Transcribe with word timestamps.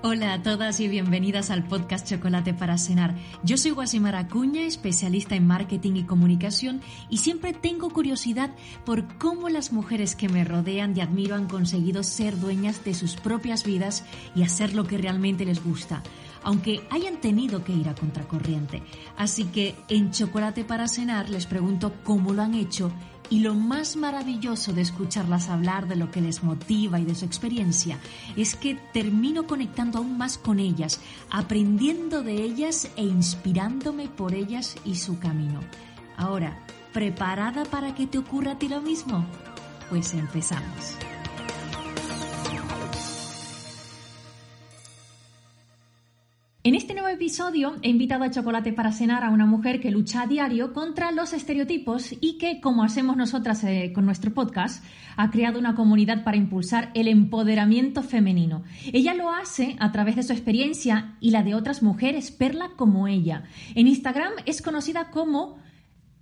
Hola 0.00 0.32
a 0.32 0.42
todas 0.44 0.78
y 0.78 0.86
bienvenidas 0.86 1.50
al 1.50 1.64
podcast 1.64 2.08
Chocolate 2.08 2.54
para 2.54 2.78
Cenar. 2.78 3.16
Yo 3.42 3.56
soy 3.56 3.72
Guasimara 3.72 4.20
Acuña, 4.20 4.62
especialista 4.62 5.34
en 5.34 5.44
marketing 5.44 5.96
y 5.96 6.04
comunicación 6.04 6.82
y 7.10 7.16
siempre 7.16 7.52
tengo 7.52 7.90
curiosidad 7.90 8.50
por 8.86 9.18
cómo 9.18 9.48
las 9.48 9.72
mujeres 9.72 10.14
que 10.14 10.28
me 10.28 10.44
rodean 10.44 10.96
y 10.96 11.00
admiro 11.00 11.34
han 11.34 11.48
conseguido 11.48 12.04
ser 12.04 12.38
dueñas 12.38 12.84
de 12.84 12.94
sus 12.94 13.16
propias 13.16 13.64
vidas 13.64 14.04
y 14.36 14.44
hacer 14.44 14.72
lo 14.72 14.84
que 14.84 14.98
realmente 14.98 15.44
les 15.44 15.64
gusta, 15.64 16.04
aunque 16.42 16.82
hayan 16.90 17.20
tenido 17.20 17.64
que 17.64 17.72
ir 17.72 17.88
a 17.88 17.94
contracorriente. 17.94 18.82
Así 19.16 19.44
que 19.44 19.74
en 19.88 20.10
Chocolate 20.10 20.64
para 20.64 20.88
Cenar 20.88 21.28
les 21.30 21.46
pregunto 21.46 21.92
cómo 22.04 22.32
lo 22.32 22.42
han 22.42 22.54
hecho 22.54 22.92
y 23.30 23.40
lo 23.40 23.54
más 23.54 23.96
maravilloso 23.96 24.72
de 24.72 24.82
escucharlas 24.82 25.48
hablar 25.48 25.86
de 25.86 25.96
lo 25.96 26.10
que 26.10 26.20
les 26.20 26.42
motiva 26.42 26.98
y 26.98 27.04
de 27.04 27.14
su 27.14 27.24
experiencia 27.24 27.98
es 28.36 28.54
que 28.54 28.78
termino 28.92 29.46
conectando 29.46 29.98
aún 29.98 30.16
más 30.16 30.38
con 30.38 30.58
ellas, 30.58 31.00
aprendiendo 31.30 32.22
de 32.22 32.42
ellas 32.42 32.90
e 32.96 33.02
inspirándome 33.02 34.08
por 34.08 34.34
ellas 34.34 34.76
y 34.84 34.96
su 34.96 35.18
camino. 35.18 35.60
Ahora, 36.16 36.58
¿preparada 36.92 37.64
para 37.64 37.94
que 37.94 38.06
te 38.06 38.18
ocurra 38.18 38.52
a 38.52 38.58
ti 38.58 38.68
lo 38.68 38.80
mismo? 38.80 39.24
Pues 39.90 40.14
empezamos. 40.14 40.96
En 46.64 46.74
este 46.74 46.92
nuevo 46.92 47.08
episodio 47.08 47.76
he 47.82 47.88
invitado 47.88 48.24
a 48.24 48.30
Chocolate 48.30 48.72
para 48.72 48.90
cenar 48.90 49.22
a 49.22 49.30
una 49.30 49.46
mujer 49.46 49.80
que 49.80 49.92
lucha 49.92 50.22
a 50.22 50.26
diario 50.26 50.72
contra 50.72 51.12
los 51.12 51.32
estereotipos 51.32 52.16
y 52.20 52.36
que, 52.36 52.60
como 52.60 52.82
hacemos 52.82 53.16
nosotras 53.16 53.62
eh, 53.62 53.92
con 53.94 54.04
nuestro 54.04 54.34
podcast, 54.34 54.84
ha 55.16 55.30
creado 55.30 55.60
una 55.60 55.76
comunidad 55.76 56.24
para 56.24 56.36
impulsar 56.36 56.90
el 56.94 57.06
empoderamiento 57.06 58.02
femenino. 58.02 58.64
Ella 58.92 59.14
lo 59.14 59.30
hace 59.30 59.76
a 59.78 59.92
través 59.92 60.16
de 60.16 60.24
su 60.24 60.32
experiencia 60.32 61.16
y 61.20 61.30
la 61.30 61.44
de 61.44 61.54
otras 61.54 61.80
mujeres, 61.80 62.32
perla 62.32 62.70
como 62.76 63.06
ella. 63.06 63.44
En 63.76 63.86
Instagram 63.86 64.32
es 64.44 64.60
conocida 64.60 65.12
como 65.12 65.58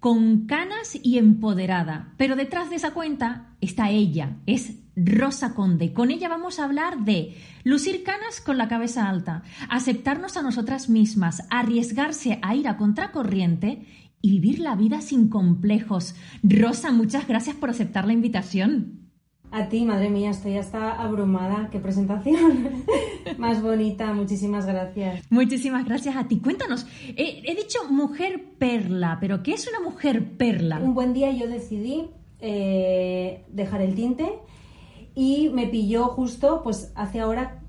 con 0.00 0.46
canas 0.46 0.98
y 1.02 1.16
empoderada, 1.16 2.12
pero 2.18 2.36
detrás 2.36 2.68
de 2.68 2.76
esa 2.76 2.92
cuenta 2.92 3.54
está 3.62 3.88
ella, 3.88 4.36
es 4.44 4.85
Rosa 4.96 5.54
Conde. 5.54 5.92
Con 5.92 6.10
ella 6.10 6.28
vamos 6.28 6.58
a 6.58 6.64
hablar 6.64 7.04
de 7.04 7.36
lucir 7.64 8.02
canas 8.02 8.40
con 8.40 8.56
la 8.56 8.68
cabeza 8.68 9.08
alta, 9.08 9.42
aceptarnos 9.68 10.36
a 10.36 10.42
nosotras 10.42 10.88
mismas, 10.88 11.46
arriesgarse 11.50 12.38
a 12.42 12.54
ir 12.54 12.66
a 12.66 12.76
contracorriente 12.76 13.86
y 14.22 14.30
vivir 14.30 14.58
la 14.58 14.74
vida 14.74 15.02
sin 15.02 15.28
complejos. 15.28 16.16
Rosa, 16.42 16.90
muchas 16.92 17.28
gracias 17.28 17.54
por 17.56 17.70
aceptar 17.70 18.06
la 18.06 18.14
invitación. 18.14 19.06
A 19.52 19.68
ti, 19.68 19.84
madre 19.84 20.10
mía, 20.10 20.30
estoy 20.30 20.56
hasta 20.56 21.00
abrumada. 21.00 21.68
Qué 21.70 21.78
presentación 21.78 22.82
más 23.38 23.62
bonita. 23.62 24.12
Muchísimas 24.12 24.66
gracias. 24.66 25.24
Muchísimas 25.30 25.84
gracias 25.84 26.16
a 26.16 26.26
ti. 26.26 26.40
Cuéntanos, 26.40 26.86
he, 27.16 27.54
dicho 27.54 27.78
mujer 27.90 28.42
perla, 28.58 29.18
pero 29.20 29.42
¿qué 29.42 29.52
es 29.52 29.68
una 29.68 29.80
mujer 29.80 30.36
perla? 30.36 30.80
Un 30.80 30.94
buen 30.94 31.12
día 31.12 31.30
yo 31.30 31.46
decidí 31.46 32.10
eh, 32.40 33.44
dejar 33.48 33.82
el 33.82 33.94
tinte 33.94 34.40
y 35.16 35.48
me 35.48 35.66
pilló 35.66 36.08
justo, 36.08 36.60
pues 36.62 36.92
hace 36.94 37.20
ahora 37.20 37.62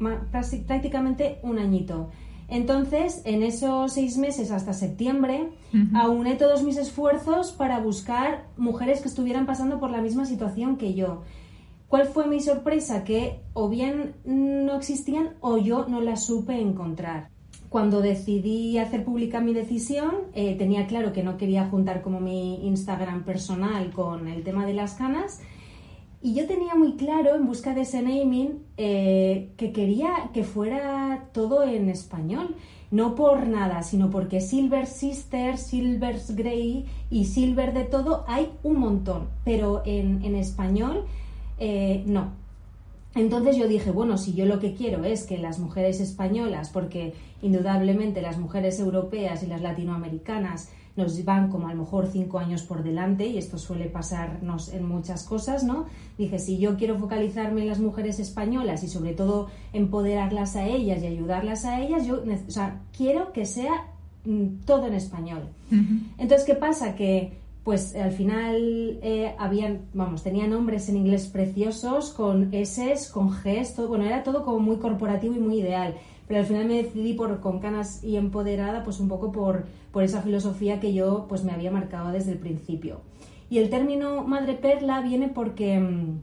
prácticamente 0.68 1.40
un 1.44 1.58
añito. 1.58 2.10
Entonces, 2.50 3.22
en 3.24 3.42
esos 3.42 3.94
seis 3.94 4.18
meses 4.18 4.52
hasta 4.52 4.74
septiembre, 4.74 5.50
auné 5.96 6.36
todos 6.36 6.64
mis 6.64 6.78
esfuerzos 6.78 7.54
para 7.54 7.80
buscar 7.80 8.48
mujeres 8.58 9.02
que 9.02 9.08
estuvieran 9.08 9.46
pasando 9.46 9.80
por 9.80 9.92
la 9.92 10.02
misma 10.02 10.26
situación 10.26 10.76
que 10.76 10.94
yo. 10.94 11.24
¿Cuál 11.88 12.08
fue 12.08 12.28
mi 12.28 12.42
sorpresa? 12.42 13.06
Que 13.06 13.40
o 13.54 13.70
bien 13.70 14.16
no 14.26 14.76
existían 14.76 15.36
o 15.40 15.58
yo 15.58 15.88
no 15.88 16.02
las 16.02 16.26
supe 16.26 16.60
encontrar. 16.60 17.30
Cuando 17.70 18.02
decidí 18.02 18.78
hacer 18.78 19.06
pública 19.06 19.40
mi 19.40 19.54
decisión, 19.54 20.12
eh, 20.34 20.56
tenía 20.58 20.86
claro 20.88 21.14
que 21.14 21.24
no 21.24 21.38
quería 21.38 21.70
juntar 21.70 22.02
como 22.02 22.20
mi 22.20 22.66
Instagram 22.68 23.24
personal 23.24 23.92
con 23.92 24.28
el 24.28 24.44
tema 24.44 24.66
de 24.66 24.74
las 24.74 24.96
canas 24.96 25.42
y 26.22 26.34
yo 26.34 26.48
tenía 26.48 26.74
muy 26.76 26.94
claro, 26.96 27.36
en 27.36 27.46
busca 27.46 27.74
de 27.74 27.82
ese 27.82 28.02
naming, 28.02 28.64
eh, 28.78 29.52
que 29.56 29.72
quería 29.72 30.32
que 30.34 30.44
fuera 30.44 31.30
todo 31.32 31.64
en 31.64 31.90
español. 31.90 32.56
No 32.90 33.16
por 33.16 33.48
nada, 33.48 33.84
sino 33.84 34.10
porque 34.10 34.40
Silver 34.40 34.88
Sister, 34.88 35.58
Silver's 35.58 36.36
Grey 36.36 36.86
y 37.10 37.26
Silver 37.26 37.74
de 37.74 37.84
todo 37.84 38.24
hay 38.28 38.50
un 38.64 38.80
montón, 38.80 39.28
pero 39.44 39.84
en, 39.86 40.36
español 40.36 41.04
eh, 41.60 42.04
no. 42.06 42.32
Entonces 43.14 43.58
yo 43.58 43.68
dije, 43.68 43.92
bueno, 43.92 44.18
si 44.18 44.34
yo 44.34 44.46
lo 44.46 44.60
que 44.60 44.74
quiero 44.74 45.04
es 45.04 45.26
que 45.26 45.38
las 45.38 45.60
mujeres 45.60 46.00
españolas, 46.00 46.70
porque 46.70 47.14
indudablemente 47.42 48.22
las 48.22 48.38
mujeres 48.38 48.80
europeas 48.80 49.44
y 49.44 49.48
las 49.48 49.62
latinoamericanas 49.62 50.70
nos 50.98 51.24
van 51.24 51.50
como 51.50 51.68
a 51.68 51.74
lo 51.74 51.84
mejor 51.84 52.08
cinco 52.08 52.40
años 52.40 52.64
por 52.64 52.84
delante 52.84 53.28
y 53.28 53.38
esto 53.38 53.58
suele 53.58 53.86
pasarnos 53.86 54.74
en 54.74 54.86
muchas 54.86 55.24
cosas, 55.24 55.64
¿no? 55.64 55.86
Dije, 56.18 56.40
si 56.40 56.58
yo 56.58 56.76
quiero 56.76 56.98
focalizarme 56.98 57.62
en 57.62 57.68
las 57.68 57.80
mujeres 57.80 58.20
españolas 58.20 58.84
y 58.84 58.88
sobre 58.88 59.14
todo 59.14 59.48
empoderarlas 59.74 60.56
a 60.56 60.66
ellas 60.66 61.02
y 61.04 61.08
ayudarlas 61.08 61.66
a 61.66 61.80
ellas, 61.80 62.06
yo 62.06 62.24
o 62.48 62.52
sea, 62.52 62.82
quiero 62.96 63.32
que 63.32 63.46
sea 63.46 63.88
mm, 64.26 64.66
todo 64.66 64.88
en 64.88 64.96
español. 64.96 65.44
Entonces, 66.18 66.46
¿qué 66.46 66.56
pasa? 66.56 66.96
Que 66.96 67.38
pues 67.64 67.96
al 67.96 68.14
final 68.14 68.98
eh, 69.04 69.36
habían, 69.38 69.82
vamos, 69.94 70.24
tenía 70.24 70.48
nombres 70.48 70.88
en 70.88 70.98
inglés 70.98 71.28
preciosos, 71.28 72.12
con 72.12 72.54
S, 72.54 72.96
con 73.12 73.30
Gs, 73.30 73.76
todo, 73.76 73.90
bueno, 73.90 74.06
era 74.06 74.24
todo 74.24 74.44
como 74.44 74.60
muy 74.60 74.78
corporativo 74.78 75.36
y 75.36 75.40
muy 75.40 75.60
ideal 75.60 75.96
pero 76.28 76.42
al 76.42 76.46
final 76.46 76.66
me 76.66 76.84
decidí 76.84 77.14
por 77.14 77.40
con 77.40 77.60
canas 77.60 78.04
y 78.04 78.18
empoderada, 78.18 78.84
pues 78.84 79.00
un 79.00 79.08
poco 79.08 79.32
por, 79.32 79.66
por 79.92 80.04
esa 80.04 80.22
filosofía 80.22 80.80
que 80.80 80.94
yo 80.94 81.26
pues 81.30 81.44
me 81.44 81.52
había 81.52 81.72
marcado 81.72 82.12
desde 82.12 82.34
el 82.34 82.38
principio. 82.38 83.02
Y 83.50 83.60
el 83.60 83.70
término 83.70 84.24
madre 84.24 84.54
perla 84.54 85.02
viene 85.02 85.30
porque 85.30 85.80
mm, 85.80 86.20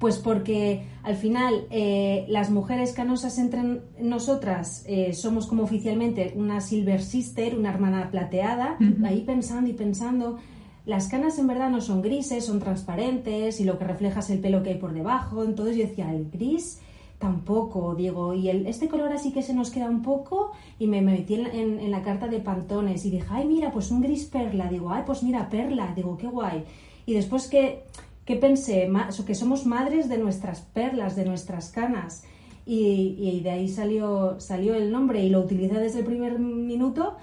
pues 0.00 0.18
porque 0.18 0.86
al 1.02 1.14
final 1.14 1.66
eh, 1.70 2.24
las 2.28 2.50
mujeres 2.50 2.92
canosas 2.92 3.38
entre 3.38 3.82
nosotras 4.00 4.82
eh, 4.86 5.12
somos 5.12 5.46
como 5.46 5.62
oficialmente 5.64 6.32
una 6.36 6.60
silver 6.62 7.02
sister, 7.02 7.56
una 7.56 7.70
hermana 7.70 8.10
plateada, 8.10 8.78
ahí 9.04 9.20
pensando 9.20 9.68
y 9.68 9.74
pensando, 9.74 10.38
las 10.86 11.08
canas 11.08 11.38
en 11.38 11.48
verdad 11.48 11.68
no 11.68 11.82
son 11.82 12.00
grises, 12.00 12.46
son 12.46 12.60
transparentes 12.60 13.60
y 13.60 13.64
lo 13.64 13.78
que 13.78 13.84
refleja 13.84 14.20
es 14.20 14.30
el 14.30 14.38
pelo 14.38 14.62
que 14.62 14.70
hay 14.70 14.78
por 14.78 14.94
debajo, 14.94 15.44
entonces 15.44 15.76
yo 15.76 15.86
decía, 15.86 16.14
el 16.14 16.30
gris 16.30 16.80
Tampoco, 17.20 17.94
Diego. 17.94 18.32
Y 18.32 18.48
el, 18.48 18.66
este 18.66 18.88
color 18.88 19.12
así 19.12 19.30
que 19.30 19.42
se 19.42 19.52
nos 19.52 19.70
queda 19.70 19.90
un 19.90 20.00
poco 20.00 20.52
y 20.78 20.86
me, 20.86 21.02
metí 21.02 21.34
en, 21.34 21.90
la 21.90 22.02
carta 22.02 22.28
de 22.28 22.40
pantones 22.40 23.04
y 23.04 23.10
dije, 23.10 23.26
ay, 23.28 23.46
mira, 23.46 23.70
pues 23.70 23.90
un 23.90 24.00
gris 24.00 24.24
perla. 24.24 24.68
Digo, 24.68 24.90
ay, 24.90 25.02
pues 25.04 25.22
mira, 25.22 25.50
perla. 25.50 25.92
Digo, 25.94 26.16
qué 26.16 26.26
guay. 26.26 26.64
Y 27.04 27.12
después 27.12 27.46
que, 27.46 27.84
que 28.24 28.36
pensé, 28.36 28.90
que 29.26 29.34
somos 29.34 29.66
madres 29.66 30.08
de 30.08 30.16
nuestras 30.16 30.62
perlas, 30.62 31.14
de 31.14 31.26
nuestras 31.26 31.68
canas. 31.68 32.24
Y, 32.64 33.16
y 33.18 33.40
de 33.40 33.50
ahí 33.50 33.68
salió, 33.68 34.40
salió 34.40 34.74
el 34.74 34.90
nombre 34.90 35.22
y 35.22 35.28
lo 35.28 35.40
utilicé 35.40 35.74
desde 35.74 35.98
el 35.98 36.06
primer 36.06 36.38
minuto 36.38 37.16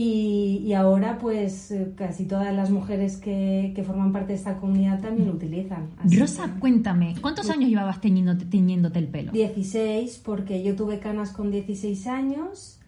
y, 0.00 0.72
ahora, 0.74 1.18
pues 1.18 1.72
eh, 1.72 1.92
casi 1.96 2.24
todas 2.24 2.54
las 2.54 2.70
mujeres 2.70 3.16
que, 3.16 3.82
forman 3.84 4.12
parte 4.12 4.28
de 4.28 4.38
esta 4.38 4.58
comunidad 4.58 5.00
también 5.00 5.26
lo 5.26 5.34
utilizan. 5.34 5.88
Rosa, 6.04 6.54
cuéntame, 6.60 7.16
¿cuántos 7.20 7.50
años 7.50 7.68
llevabas 7.68 8.00
teñiéndote 8.00 8.98
el 9.00 9.08
pelo? 9.08 9.32
16, 9.32 10.22
porque 10.24 10.62
yo 10.62 10.76
tuve 10.76 11.00
canas 11.00 11.32
con 11.32 11.50
16 11.50 12.06
años 12.06 12.78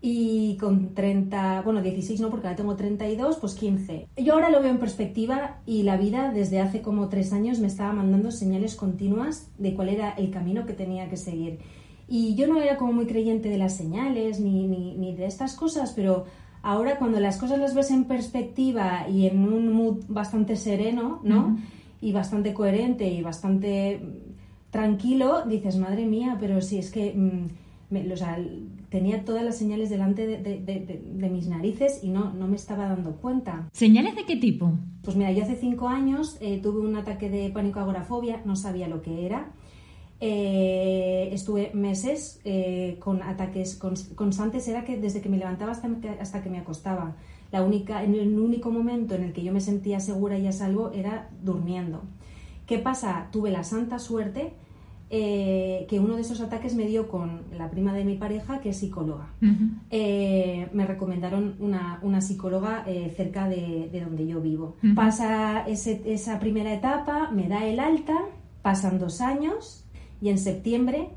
y 0.00 0.56
con 0.56 0.92
30, 0.92 1.62
bueno, 1.62 1.82
16 1.82 2.20
no, 2.20 2.30
porque 2.30 2.48
ahora 2.48 2.56
tengo 2.56 2.74
32, 2.74 3.36
pues 3.36 3.54
15. 3.54 4.08
Yo 4.16 4.34
ahora 4.34 4.50
lo 4.50 4.60
veo 4.60 4.72
en 4.72 4.78
perspectiva 4.78 5.60
y 5.66 5.84
la 5.84 5.96
vida 5.98 6.32
desde 6.32 6.60
hace 6.60 6.82
como 6.82 7.08
tres 7.08 7.32
años 7.32 7.60
me 7.60 7.68
estaba 7.68 7.92
mandando 7.92 8.32
señales 8.32 8.74
continuas 8.74 9.50
de 9.58 9.74
cuál 9.74 9.90
era 9.90 10.10
el 10.10 10.32
camino 10.32 10.66
que 10.66 10.72
tenía 10.72 11.08
que 11.08 11.16
seguir. 11.16 11.60
Y 12.12 12.34
yo 12.34 12.48
no 12.48 12.60
era 12.60 12.76
como 12.76 12.92
muy 12.92 13.06
creyente 13.06 13.48
de 13.48 13.56
las 13.56 13.76
señales 13.76 14.40
ni, 14.40 14.66
ni 14.66 15.14
de 15.14 15.26
estas 15.26 15.54
cosas, 15.54 15.92
pero 15.94 16.24
Ahora 16.62 16.98
cuando 16.98 17.20
las 17.20 17.38
cosas 17.38 17.58
las 17.58 17.74
ves 17.74 17.90
en 17.90 18.04
perspectiva 18.04 19.08
y 19.08 19.26
en 19.26 19.52
un 19.52 19.72
mood 19.72 20.04
bastante 20.08 20.56
sereno, 20.56 21.20
¿no? 21.22 21.58
Y 22.00 22.12
bastante 22.12 22.52
coherente 22.52 23.08
y 23.08 23.22
bastante 23.22 23.98
mm, 23.98 24.70
tranquilo, 24.70 25.42
dices, 25.46 25.76
madre 25.76 26.06
mía, 26.06 26.36
pero 26.38 26.60
si 26.60 26.78
es 26.78 26.90
que 26.90 27.14
mm, 27.14 27.46
tenía 28.90 29.24
todas 29.24 29.42
las 29.42 29.56
señales 29.56 29.90
delante 29.90 30.26
de, 30.26 31.28
mis 31.30 31.48
narices 31.48 32.00
y 32.02 32.08
no, 32.08 32.32
no 32.32 32.46
me 32.46 32.56
estaba 32.56 32.86
dando 32.86 33.12
cuenta. 33.16 33.68
¿Señales 33.72 34.14
de 34.16 34.24
qué 34.24 34.36
tipo? 34.36 34.72
Pues 35.02 35.16
mira, 35.16 35.32
yo 35.32 35.42
hace 35.42 35.56
cinco 35.56 35.88
años 35.88 36.36
eh, 36.40 36.60
tuve 36.62 36.80
un 36.80 36.96
ataque 36.96 37.30
de 37.30 37.50
pánico 37.50 37.80
agorafobia, 37.80 38.42
no 38.44 38.54
sabía 38.54 38.86
lo 38.86 39.02
que 39.02 39.26
era 39.26 39.52
eh, 40.20 41.30
estuve 41.32 41.70
meses 41.72 42.40
eh, 42.44 42.96
con 43.00 43.22
ataques 43.22 43.76
constantes, 43.76 44.68
era 44.68 44.84
que 44.84 44.98
desde 44.98 45.22
que 45.22 45.30
me 45.30 45.38
levantaba 45.38 45.72
hasta, 45.72 46.42
que 46.42 46.50
me 46.50 46.58
acostaba. 46.58 47.16
La 47.50 47.62
única, 47.62 48.04
en 48.04 48.14
el 48.14 48.38
único 48.38 48.70
momento 48.70 49.14
en 49.14 49.24
el 49.24 49.32
que 49.32 49.42
yo 49.42 49.52
me 49.52 49.60
sentía 49.60 49.98
segura 49.98 50.38
y 50.38 50.46
a 50.46 50.52
salvo 50.52 50.92
era 50.92 51.30
durmiendo. 51.42 52.02
¿Qué 52.66 52.78
pasa? 52.78 53.28
Tuve 53.32 53.50
la 53.50 53.64
santa 53.64 53.98
suerte 53.98 54.52
eh, 55.12 55.86
que 55.88 55.98
uno 55.98 56.14
de 56.14 56.20
esos 56.20 56.40
ataques 56.40 56.76
me 56.76 56.86
dio 56.86 57.08
con 57.08 57.40
la 57.58 57.68
prima 57.68 57.92
de 57.92 58.04
mi 58.04 58.14
pareja, 58.14 58.60
que 58.60 58.68
es 58.68 58.76
psicóloga. 58.76 59.30
Eh, 59.90 60.68
me 60.72 60.86
recomendaron 60.86 61.56
una, 61.58 61.98
una 62.02 62.20
psicóloga 62.20 62.84
eh, 62.86 63.12
cerca 63.16 63.48
de, 63.48 63.90
donde 64.04 64.26
yo 64.26 64.40
vivo. 64.40 64.76
Pasa 64.94 65.66
esa 65.66 66.38
primera 66.38 66.72
etapa, 66.72 67.30
me 67.32 67.48
da 67.48 67.66
el 67.66 67.80
alta, 67.80 68.16
pasan 68.62 69.00
dos 69.00 69.20
años 69.20 69.79
y 70.20 70.28
en 70.28 70.38
septiembre, 70.38 71.08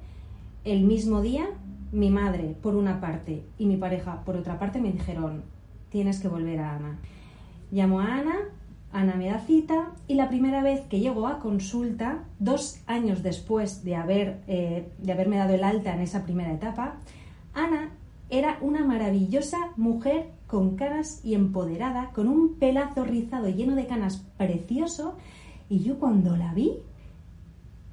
el 0.63 0.81
mismo 0.81 1.21
día, 1.21 1.47
mi 1.91 2.09
madre 2.09 2.55
por 2.61 2.75
una 2.75 2.99
parte 2.99 3.43
y 3.57 3.65
mi 3.65 3.77
pareja 3.77 4.23
por 4.23 4.35
otra 4.35 4.59
parte 4.59 4.79
me 4.79 4.91
dijeron, 4.91 5.43
tienes 5.89 6.19
que 6.19 6.27
volver 6.27 6.59
a 6.59 6.75
Ana. 6.75 6.99
Llamo 7.71 7.99
a 7.99 8.15
Ana, 8.15 8.35
Ana 8.91 9.15
me 9.15 9.27
da 9.27 9.39
cita 9.39 9.91
y 10.07 10.15
la 10.15 10.29
primera 10.29 10.61
vez 10.61 10.81
que 10.81 10.99
llego 10.99 11.27
a 11.27 11.39
consulta, 11.39 12.23
dos 12.39 12.79
años 12.87 13.23
después 13.23 13.83
de, 13.83 13.95
haber, 13.95 14.41
eh, 14.47 14.89
de 14.99 15.11
haberme 15.11 15.37
dado 15.37 15.53
el 15.53 15.63
alta 15.63 15.93
en 15.93 16.01
esa 16.01 16.23
primera 16.23 16.53
etapa, 16.53 16.97
Ana 17.53 17.91
era 18.29 18.57
una 18.61 18.85
maravillosa 18.85 19.57
mujer 19.77 20.31
con 20.47 20.75
canas 20.75 21.21
y 21.23 21.33
empoderada, 21.33 22.11
con 22.11 22.27
un 22.27 22.55
pelazo 22.55 23.03
rizado 23.03 23.49
lleno 23.49 23.75
de 23.75 23.85
canas 23.85 24.25
precioso. 24.37 25.15
Y 25.69 25.83
yo 25.83 25.99
cuando 25.99 26.35
la 26.37 26.53
vi, 26.53 26.73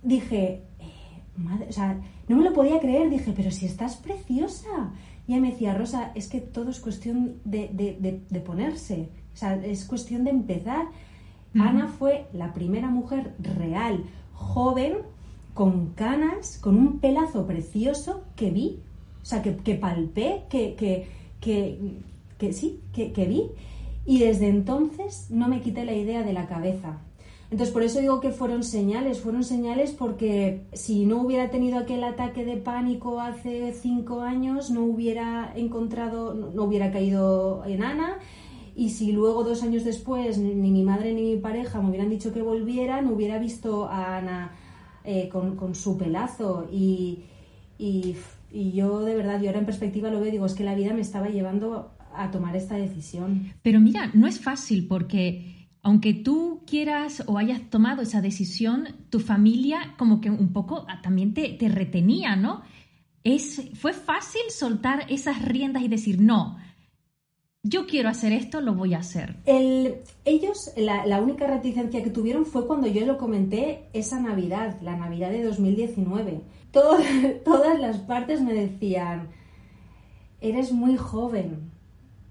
dije, 0.03 0.63
madre, 1.37 1.67
o 1.69 1.73
sea, 1.73 2.01
no 2.29 2.37
me 2.37 2.45
lo 2.45 2.53
podía 2.53 2.81
creer, 2.81 3.11
dije, 3.11 3.33
pero 3.35 3.51
si 3.51 3.67
estás 3.67 3.97
preciosa. 3.97 4.93
Y 5.27 5.33
ella 5.33 5.43
me 5.43 5.53
decía, 5.53 5.75
Rosa, 5.75 6.13
es 6.15 6.29
que 6.29 6.41
todo 6.41 6.71
es 6.71 6.81
cuestión 6.81 7.37
de 7.45 8.43
ponerse 8.45 9.09
o 9.33 9.37
sea, 9.37 9.55
es 9.57 9.85
cuestión 9.85 10.25
de 10.25 10.31
empezar. 10.31 10.87
Ana 11.55 11.89
fue 11.89 12.27
la 12.33 12.53
primera 12.53 12.89
mujer 12.91 13.35
real, 13.39 14.05
joven, 14.35 14.99
con 15.55 15.91
canas, 15.95 16.59
con 16.59 16.77
un 16.77 16.99
pelazo 17.01 17.47
precioso 17.47 18.25
que 18.37 18.51
vi. 18.51 18.81
O 19.23 19.25
sea, 19.25 19.43
que, 19.43 19.57
que 19.57 19.75
palpé, 19.75 20.45
que, 20.49 20.75
que, 20.75 21.09
que, 22.39 22.53
sí, 22.53 22.81
que, 22.93 23.13
que 23.13 23.27
vi. 23.27 23.51
Y 24.07 24.19
desde 24.19 24.49
entonces 24.49 25.31
no 25.31 25.49
me 25.49 25.61
quité 25.61 25.85
la 25.85 25.95
idea 25.95 26.23
de 26.23 26.33
la 26.33 26.47
cabeza. 26.47 26.99
Entonces, 27.51 27.73
por 27.73 27.83
eso 27.83 27.99
digo 27.99 28.21
que 28.21 28.31
fueron 28.31 28.63
señales, 28.63 29.21
fueron 29.21 29.43
señales 29.43 29.91
porque 29.91 30.63
si 30.73 31.05
no 31.05 31.21
hubiera 31.21 31.51
tenido 31.51 31.79
aquel 31.79 32.05
ataque 32.05 32.45
de 32.45 32.57
pánico 32.57 33.21
hace 33.21 33.73
cinco 33.73 34.21
años, 34.21 34.71
no 34.71 34.85
hubiera 34.85 35.53
encontrado, 35.57 36.35
no 36.35 36.63
hubiera 36.63 36.93
caído 36.93 37.65
en 37.67 37.83
Ana, 37.83 38.19
y 38.77 38.91
si 38.91 39.11
luego 39.11 39.43
dos 39.43 39.65
años 39.65 39.85
después 39.85 40.39
ni 40.39 40.71
mi 40.71 40.85
madre 40.85 41.13
ni 41.13 41.23
mi 41.23 41.37
pareja 41.37 41.83
me 41.83 41.89
hubieran 41.89 42.09
dicho 42.09 42.33
que 42.33 42.41
volviera, 42.41 43.03
no 43.03 43.13
hubiera 43.13 43.39
visto 43.39 43.87
a 43.87 44.17
Ana 44.19 44.53
eh, 45.05 45.29
con, 45.29 45.75
su 45.75 45.99
pelazo 45.99 46.69
y, 46.73 47.25
y, 47.79 48.15
yo 48.73 49.01
de 49.01 49.17
verdad, 49.17 49.41
yo 49.41 49.49
ahora 49.49 49.59
en 49.59 49.67
perspectiva 49.67 50.09
lo 50.11 50.21
veo, 50.21 50.31
digo, 50.31 50.47
es 50.47 50.55
que 50.55 50.65
la 50.65 50.75
vida 50.75 50.95
me 50.95 51.01
estaba 51.01 51.29
llevando 51.29 51.91
a 52.15 52.31
tomar 52.31 52.55
esta 52.55 52.77
decisión. 52.77 53.53
Pero 53.63 53.81
mira, 53.81 54.11
no 54.15 54.27
es 54.27 54.41
fácil 54.41 54.87
porque 54.87 55.60
aunque 55.83 56.15
tú 56.15 56.63
quieras 56.67 57.23
o 57.27 57.39
hayas 57.39 57.69
tomado 57.71 58.03
esa 58.03 58.21
decisión, 58.21 58.89
tu 59.11 59.21
familia 59.21 59.95
como 59.99 60.21
que 60.21 60.31
un 60.31 60.53
poco 60.53 60.87
también 61.03 61.35
te, 61.35 61.51
te 61.51 61.69
retenía, 61.69 62.37
¿no? 62.37 62.63
Es, 63.25 63.71
¿Fue 63.75 63.93
fácil 63.93 64.43
soltar 64.51 65.07
esas 65.09 65.43
riendas 65.43 65.83
y 65.83 65.89
decir, 65.89 66.21
no, 66.21 66.59
yo 67.63 67.87
quiero 67.87 68.09
hacer 68.09 68.33
esto, 68.33 68.61
lo 68.61 68.75
voy 68.75 68.95
a 68.95 68.99
hacer. 68.99 69.37
ellos, 69.45 70.73
la, 70.77 71.21
única 71.21 71.47
reticencia 71.47 72.03
que 72.03 72.11
tuvieron 72.11 72.47
fue 72.47 72.67
cuando 72.67 72.87
yo 72.87 73.05
lo 73.05 73.19
comenté 73.19 73.89
esa 73.93 74.19
Navidad, 74.19 74.81
la 74.81 74.97
Navidad 74.97 75.31
de 75.31 75.43
2019. 75.43 76.41
todas 76.73 77.79
las 77.79 77.99
partes 77.99 78.41
me 78.41 78.55
decían, 78.55 79.29
eres 80.41 80.73
muy 80.73 80.97
joven. 80.97 81.70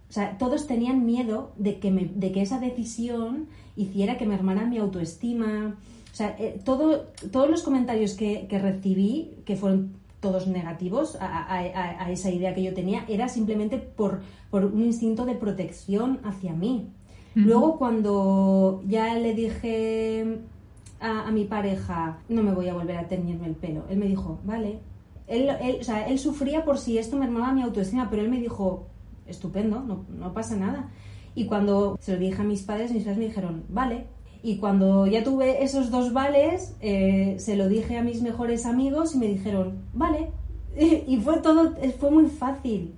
O 0.09 0.11
sea, 0.11 0.37
todos 0.37 0.65
tenían 0.65 1.05
miedo 1.05 1.51
de 1.57 1.79
que, 1.79 1.91
de 1.91 2.31
que 2.31 2.41
esa 2.41 2.59
decisión 2.59 3.47
hiciera 3.75 4.17
que 4.17 4.25
me 4.25 4.35
hermana 4.35 4.65
mi 4.65 4.79
autoestima. 4.79 5.77
O 6.11 6.15
sea, 6.15 6.35
eh, 6.39 6.59
todo, 6.65 7.07
todos 7.31 7.49
los 7.49 7.61
comentarios 7.61 8.15
que, 8.15 8.47
que 8.49 8.57
recibí, 8.57 9.35
que 9.45 9.55
fueron 9.55 9.99
todos 10.19 10.47
negativos 10.47 11.17
a, 11.21 12.11
esa 12.11 12.29
idea 12.29 12.53
que 12.53 12.63
yo 12.63 12.73
tenía, 12.73 13.05
era 13.07 13.29
simplemente 13.29 13.77
por, 13.77 14.21
un 14.51 14.83
instinto 14.83 15.25
de 15.25 15.35
protección 15.35 16.19
hacia 16.23 16.53
mí. 16.53 16.89
Luego 17.35 17.77
cuando 17.77 18.81
ya 18.85 19.15
le 19.15 19.33
dije 19.33 20.39
a, 20.99 21.31
mi 21.31 21.45
pareja, 21.45 22.19
no 22.27 22.43
me 22.43 22.51
voy 22.51 22.67
a 22.67 22.73
volver 22.73 22.97
a 22.97 23.07
teñirme 23.07 23.47
el 23.47 23.55
pelo, 23.55 23.85
él 23.89 23.97
me 23.97 24.07
dijo, 24.07 24.39
vale. 24.43 24.79
Él, 25.27 25.47
o 25.79 25.83
sea, 25.83 26.07
él 26.07 26.17
sufría 26.17 26.65
por 26.65 26.79
si 26.79 26.97
esto 26.97 27.15
me 27.15 27.25
armaba 27.25 27.53
mi 27.53 27.61
autoestima, 27.61 28.09
pero 28.09 28.23
él 28.23 28.29
me 28.29 28.39
dijo, 28.39 28.87
estupendo, 29.29 29.81
no, 29.81 30.05
no 30.09 30.33
pasa 30.33 30.55
nada. 30.55 30.89
Y 31.35 31.45
cuando 31.45 31.97
se 32.01 32.13
lo 32.13 32.19
dije 32.19 32.41
a 32.41 32.45
mis 32.45 32.63
padres, 32.63 32.91
mis 32.91 33.03
padres 33.03 33.19
me 33.19 33.25
dijeron, 33.25 33.63
vale, 33.69 34.07
y 34.41 34.57
cuando 34.57 35.05
ya 35.05 35.23
tuve 35.23 35.63
esos 35.63 35.91
dos 35.91 36.13
vales, 36.13 36.75
eh, 36.79 37.35
se 37.39 37.57
lo 37.57 37.67
dije 37.67 37.97
a 37.97 38.03
mis 38.03 38.21
mejores 38.21 38.65
amigos 38.65 39.15
y 39.15 39.17
me 39.17 39.27
dijeron, 39.27 39.83
vale. 39.93 40.31
Y 41.07 41.17
fue 41.17 41.39
todo, 41.39 41.75
fue 41.99 42.11
muy 42.11 42.27
fácil. 42.27 42.95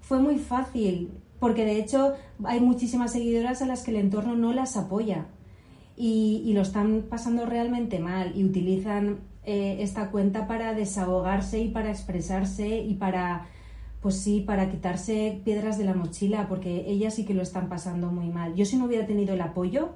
Fue 0.00 0.20
muy 0.20 0.36
fácil. 0.36 1.10
Porque 1.40 1.64
de 1.64 1.78
hecho 1.78 2.14
hay 2.44 2.60
muchísimas 2.60 3.12
seguidoras 3.12 3.62
a 3.62 3.66
las 3.66 3.82
que 3.82 3.90
el 3.90 3.96
entorno 3.96 4.36
no 4.36 4.52
las 4.52 4.76
apoya. 4.76 5.26
Y, 5.96 6.52
lo 6.54 6.60
están 6.60 7.06
pasando 7.08 7.46
realmente 7.46 7.98
mal. 7.98 8.32
Y 8.36 8.44
utilizan 8.44 9.20
eh, 9.44 9.78
esta 9.80 10.10
cuenta 10.10 10.46
para 10.46 10.74
desahogarse 10.74 11.58
y 11.60 11.68
para 11.68 11.90
expresarse 11.90 12.78
y 12.78 12.94
para, 12.94 13.48
pues 14.06 14.20
sí, 14.20 14.40
para 14.40 14.70
quitarse 14.70 15.40
piedras 15.44 15.78
de 15.78 15.84
la 15.84 15.92
mochila. 15.92 16.46
Porque 16.46 16.84
ellas 16.86 17.16
sí 17.16 17.24
que 17.24 17.34
lo 17.34 17.42
están 17.42 17.68
pasando 17.68 18.12
muy 18.12 18.28
mal. 18.28 18.54
Yo 18.54 18.64
si 18.64 18.76
no 18.76 18.84
hubiera 18.84 19.04
tenido 19.04 19.34
el 19.34 19.40
apoyo, 19.40 19.94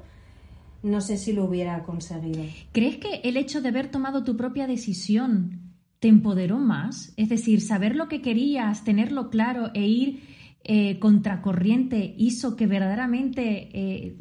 no 0.82 1.00
sé 1.00 1.16
si 1.16 1.32
lo 1.32 1.44
hubiera 1.44 1.84
conseguido. 1.84 2.42
¿Crees 2.72 2.96
que 2.96 3.20
el 3.22 3.36
hecho 3.36 3.60
de 3.60 3.68
haber 3.68 3.88
tomado 3.88 4.24
tu 4.24 4.36
propia 4.36 4.66
decisión 4.66 5.60
te 6.00 6.08
empoderó 6.08 6.58
más? 6.58 7.12
Es 7.16 7.28
decir, 7.28 7.60
saber 7.60 7.94
lo 7.94 8.08
que 8.08 8.20
querías, 8.20 8.82
tenerlo 8.82 9.30
claro 9.30 9.70
e 9.74 9.86
ir 9.86 10.22
eh, 10.64 10.98
contracorriente 10.98 12.12
hizo 12.18 12.56
que 12.56 12.66
verdaderamente 12.66 13.68
eh, 13.72 14.16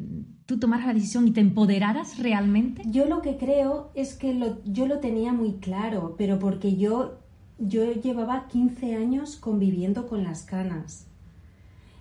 tú 0.46 0.60
tomaras 0.60 0.86
la 0.86 0.94
decisión 0.94 1.26
y 1.26 1.32
te 1.32 1.40
empoderaras 1.40 2.20
realmente? 2.20 2.82
Yo 2.86 3.06
lo 3.06 3.22
que 3.22 3.38
creo 3.38 3.90
es 3.96 4.14
que 4.14 4.38
yo 4.66 4.86
lo 4.86 5.00
tenía 5.00 5.32
muy 5.32 5.54
claro, 5.54 6.14
pero 6.16 6.38
porque 6.38 6.76
yo, 6.76 7.18
yo 7.60 7.92
llevaba 7.92 8.48
15 8.48 8.96
años 8.96 9.36
conviviendo 9.36 10.08
con 10.08 10.24
las 10.24 10.42
canas. 10.42 11.06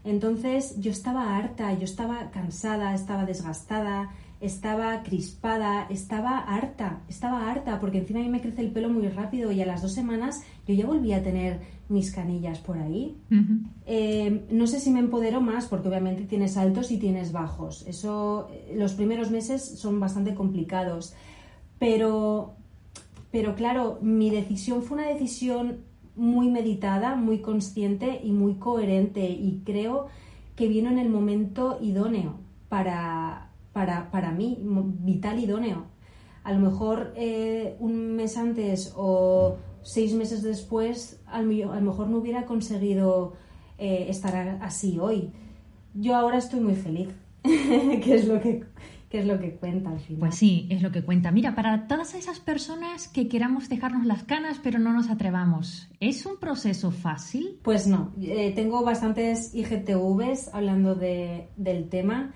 Entonces 0.04 0.80
yo 0.80 0.92
estaba 0.92 1.36
harta, 1.36 1.74
yo 1.78 1.84
estaba 1.84 2.32
cansada, 2.32 2.96
estaba 2.96 3.26
desgastada, 3.26 4.12
estaba 4.42 5.04
crispada, 5.04 5.86
estaba 5.90 6.40
harta, 6.40 7.02
estaba 7.10 7.52
harta, 7.52 7.80
porque 7.80 7.98
encima 7.98 8.20
a 8.20 8.24
mí 8.24 8.30
me 8.30 8.42
crece 8.42 8.62
el 8.62 8.72
pelo 8.72 8.90
muy 8.90 9.10
rápido 9.10 9.52
y 9.52 9.62
a 9.62 9.66
las 9.66 9.82
dos 9.82 9.92
semanas 9.92 10.44
yo 10.66 10.74
ya 10.74 10.86
volví 10.86 11.12
a 11.12 11.22
tener 11.22 11.60
mis 11.90 12.12
canillas 12.12 12.60
por 12.60 12.78
ahí. 12.78 13.18
Eh, 13.86 14.46
no 14.52 14.68
sé 14.68 14.80
si 14.80 14.92
me 14.92 15.00
empodero 15.00 15.42
más, 15.42 15.66
porque 15.66 15.90
obviamente 15.90 16.24
tienes 16.24 16.56
altos 16.56 16.92
y 16.92 16.98
tienes 16.98 17.32
bajos. 17.32 17.86
Eso, 17.88 18.48
eh, 18.52 18.76
los 18.78 18.94
primeros 18.94 19.32
meses 19.32 19.64
son 19.64 20.00
bastante 20.00 20.36
complicados. 20.36 21.14
Pero, 21.80 22.54
pero 23.32 23.56
claro, 23.56 24.00
mi 24.02 24.30
decisión 24.30 24.82
fue 24.82 24.98
una 24.98 25.08
decisión 25.08 25.84
muy 26.16 26.50
meditada, 26.50 27.16
muy 27.16 27.40
consciente 27.40 28.20
y 28.24 28.32
muy 28.32 28.56
coherente 28.56 29.30
y 29.30 29.62
creo 29.66 30.08
que 30.56 30.68
vino 30.68 30.90
en 30.90 31.00
el 31.00 31.10
momento 31.10 31.78
idóneo 31.82 32.36
para, 32.68 33.52
para, 33.72 34.12
para 34.12 34.32
mí, 34.32 34.60
vital 34.62 35.40
idóneo. 35.40 35.86
A 36.44 36.52
lo 36.54 36.60
mejor 36.60 37.14
eh, 37.16 37.76
un 37.80 38.16
mes 38.16 38.36
antes 38.38 38.94
o 38.98 39.58
seis 39.84 40.14
meses 40.14 40.42
después, 40.42 41.22
a 41.28 41.42
lo, 41.42 41.82
mejor 41.82 42.08
no 42.08 42.18
hubiera 42.18 42.46
conseguido 42.46 43.34
eh, 43.78 44.08
estar 44.10 44.60
así 44.62 45.00
hoy. 45.00 45.32
Yo 45.94 46.16
ahora 46.16 46.38
estoy 46.38 46.60
muy 46.60 46.76
feliz, 46.76 47.10
que 47.44 48.16
es 48.16 48.28
lo 48.28 48.42
que 48.42 48.64
es 49.18 49.26
lo 49.26 49.40
que 49.40 49.56
cuenta 49.56 49.90
al 49.90 50.00
final. 50.00 50.20
Pues 50.20 50.36
sí, 50.36 50.68
es 50.70 50.84
lo 50.84 50.92
que 50.92 51.04
cuenta. 51.04 51.32
Mira, 51.32 51.56
para 51.56 51.88
todas 51.88 52.14
esas 52.14 52.40
personas 52.40 53.08
que 53.08 53.28
queramos 53.28 53.68
dejarnos 53.68 54.06
las 54.06 54.24
canas 54.24 54.60
pero 54.62 54.78
no 54.78 54.94
nos 54.94 55.10
atrevamos, 55.10 55.90
¿es 56.00 56.26
un 56.28 56.38
proceso 56.38 56.92
fácil? 56.92 57.58
Pues 57.64 57.88
no, 57.88 58.14
eh, 58.22 58.54
tengo 58.56 58.84
bastantes 58.84 59.56
IGTVs 59.56 60.54
hablando 60.54 60.94
de, 60.94 61.50
del 61.58 61.90
tema. 61.90 62.34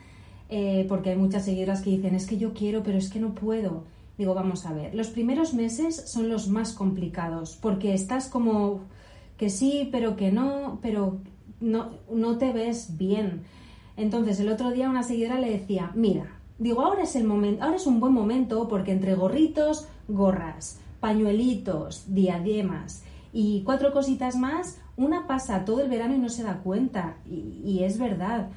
Eh, 0.50 0.86
porque 0.88 1.10
hay 1.10 1.16
muchas 1.16 1.46
seguidoras 1.46 1.82
que 1.82 1.90
dicen, 1.90 2.14
es 2.14 2.28
que 2.28 2.38
yo 2.38 2.54
quiero, 2.54 2.84
pero 2.84 2.98
es 2.98 3.10
que 3.10 3.20
no 3.20 3.34
puedo. 3.34 3.86
Digo, 4.18 4.36
vamos 4.36 4.68
a 4.68 4.74
ver, 4.74 4.94
los 4.94 5.08
primeros 5.08 5.56
meses 5.56 5.96
son 6.10 6.30
los 6.30 6.48
más 6.48 6.74
complicados, 6.74 7.58
porque 7.60 7.96
estás 7.96 8.28
como 8.28 8.82
que 9.38 9.50
sí, 9.50 9.90
pero 9.92 10.16
que 10.16 10.32
no, 10.32 10.78
pero 10.82 11.22
no, 11.60 11.98
no 12.12 12.38
te 12.38 12.54
ves 12.54 12.98
bien. 12.98 13.42
Entonces, 13.98 14.40
el 14.40 14.50
otro 14.50 14.72
día 14.72 14.90
una 14.90 15.02
seguidora 15.02 15.40
le 15.40 15.50
decía, 15.50 15.92
mira, 15.96 16.40
digo, 16.58 16.82
ahora 16.82 17.04
es 17.04 17.16
el 17.16 17.24
momento, 17.24 17.64
ahora 17.64 17.78
es 17.78 17.88
un 17.88 18.00
buen 18.00 18.14
momento 18.14 18.68
porque 18.68 18.92
entre 18.92 19.16
gorritos, 19.16 19.88
gorras, 20.08 20.80
pañuelitos, 21.00 22.06
diademas 22.08 23.04
y 23.32 23.64
cuatro 23.64 23.92
cositas 23.92 24.36
más, 24.36 24.80
una 24.96 25.28
pasa 25.28 25.66
todo 25.66 25.82
el 25.82 25.90
verano 25.90 26.16
y 26.16 26.20
no 26.20 26.30
se 26.30 26.44
da 26.44 26.60
cuenta. 26.60 27.18
Y, 27.26 27.84
es 27.84 27.98
verdad. 27.98 28.50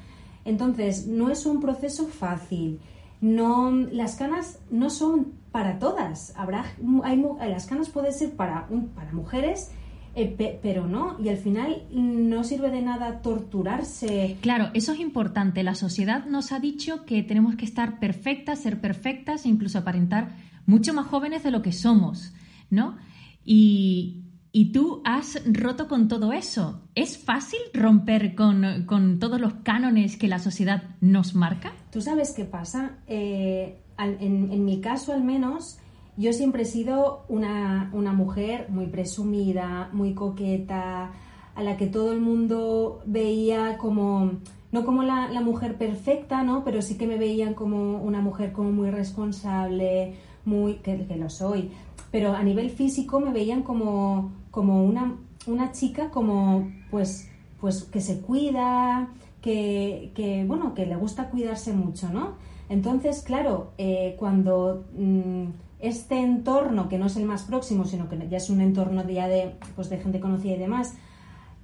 Entonces, 0.45 1.07
no 1.07 1.29
es 1.29 1.45
un 1.45 1.59
proceso 1.59 2.07
fácil. 2.07 2.79
No, 3.19 3.71
las 3.71 4.15
canas 4.15 4.59
no 4.69 4.89
son 4.89 5.33
para 5.51 5.79
todas. 5.79 6.33
Habrá, 6.37 6.65
hay, 7.03 7.25
las 7.49 7.65
canas 7.65 7.89
pueden 7.89 8.13
ser 8.13 8.35
para, 8.35 8.67
para 8.95 9.11
mujeres 9.13 9.71
eh, 10.19 10.59
pero 10.63 10.87
no, 10.87 11.15
y 11.23 11.29
al 11.29 11.37
final 11.37 11.83
no 11.91 12.43
sirve 12.43 12.71
de 12.71 12.81
nada 12.81 13.21
torturarse. 13.21 14.37
Claro, 14.41 14.71
eso 14.73 14.93
es 14.93 14.99
importante. 14.99 15.61
La 15.61 15.75
sociedad 15.75 16.25
nos 16.25 16.51
ha 16.51 16.59
dicho 16.59 17.05
que 17.05 17.21
tenemos 17.21 17.55
que 17.55 17.65
estar 17.65 17.99
perfectas, 17.99 18.59
ser 18.59 18.81
perfectas, 18.81 19.45
e 19.45 19.49
incluso 19.49 19.77
aparentar 19.77 20.35
mucho 20.65 20.91
más 20.95 21.05
jóvenes 21.05 21.43
de 21.43 21.51
lo 21.51 21.61
que 21.61 21.71
somos, 21.71 22.33
¿no? 22.71 22.97
Y, 23.45 24.23
y 24.51 24.71
tú 24.71 25.03
has 25.05 25.39
roto 25.45 25.87
con 25.87 26.07
todo 26.07 26.33
eso. 26.33 26.81
¿Es 26.95 27.19
fácil 27.19 27.59
romper 27.75 28.33
con, 28.33 29.19
todos 29.19 29.39
los 29.39 29.53
cánones 29.61 30.17
que 30.17 30.27
la 30.27 30.39
sociedad 30.39 30.95
nos 30.99 31.35
marca? 31.35 31.73
Tú 31.91 32.01
sabes 32.01 32.33
qué 32.35 32.43
pasa. 32.43 32.97
Eh, 33.05 33.83
en, 33.99 34.51
en, 34.51 34.65
mi 34.65 34.81
caso, 34.81 35.13
al 35.13 35.23
menos, 35.23 35.77
yo 36.17 36.33
siempre 36.33 36.63
he 36.63 36.65
sido 36.65 37.23
una, 37.29 37.91
una, 37.93 38.11
mujer 38.11 38.67
muy 38.69 38.87
presumida, 38.87 39.89
muy 39.93 40.15
coqueta, 40.15 41.11
a 41.53 41.63
la 41.63 41.77
que 41.77 41.85
todo 41.87 42.11
el 42.11 42.21
mundo 42.21 43.01
veía 43.05 43.77
como, 43.77 44.31
no 44.71 44.83
como 44.83 45.03
la, 45.03 45.29
la 45.29 45.41
mujer 45.41 45.77
perfecta, 45.77 46.43
¿no? 46.43 46.63
Pero 46.63 46.81
sí 46.81 46.97
que 46.97 47.07
me 47.07 47.17
veían 47.17 47.53
como 47.53 48.01
una 48.01 48.19
mujer 48.19 48.51
como 48.51 48.71
muy 48.71 48.89
responsable, 48.89 50.15
muy, 50.43 50.75
que, 50.75 50.97
lo 51.17 51.29
soy, 51.29 51.71
pero 52.11 52.33
a 52.33 52.41
nivel 52.41 52.71
físico 52.71 53.19
me 53.19 53.31
veían 53.31 53.61
como, 53.61 54.31
como 54.49 54.83
una, 54.83 55.17
una 55.45 55.71
chica 55.71 56.09
como 56.09 56.71
pues, 56.89 57.29
pues 57.59 57.83
que 57.83 58.01
se 58.01 58.21
cuida, 58.21 59.09
que, 59.41 60.11
que, 60.15 60.45
bueno, 60.45 60.73
que 60.73 60.85
le 60.85 60.95
gusta 60.95 61.29
cuidarse 61.29 61.73
mucho, 61.73 62.09
¿no? 62.09 62.35
Entonces, 62.69 63.21
claro, 63.21 63.71
eh, 63.77 64.15
cuando 64.17 64.85
mm, 64.97 65.45
este 65.79 66.19
entorno, 66.19 66.89
que 66.89 66.97
no 66.97 67.05
es 67.05 67.17
el 67.17 67.25
más 67.25 67.43
próximo, 67.43 67.85
sino 67.85 68.09
que 68.09 68.27
ya 68.29 68.37
es 68.37 68.49
un 68.49 68.61
entorno 68.61 69.07
ya 69.07 69.27
de, 69.27 69.55
pues, 69.75 69.89
de 69.89 69.97
gente 69.97 70.19
conocida 70.19 70.55
y 70.55 70.59
demás, 70.59 70.95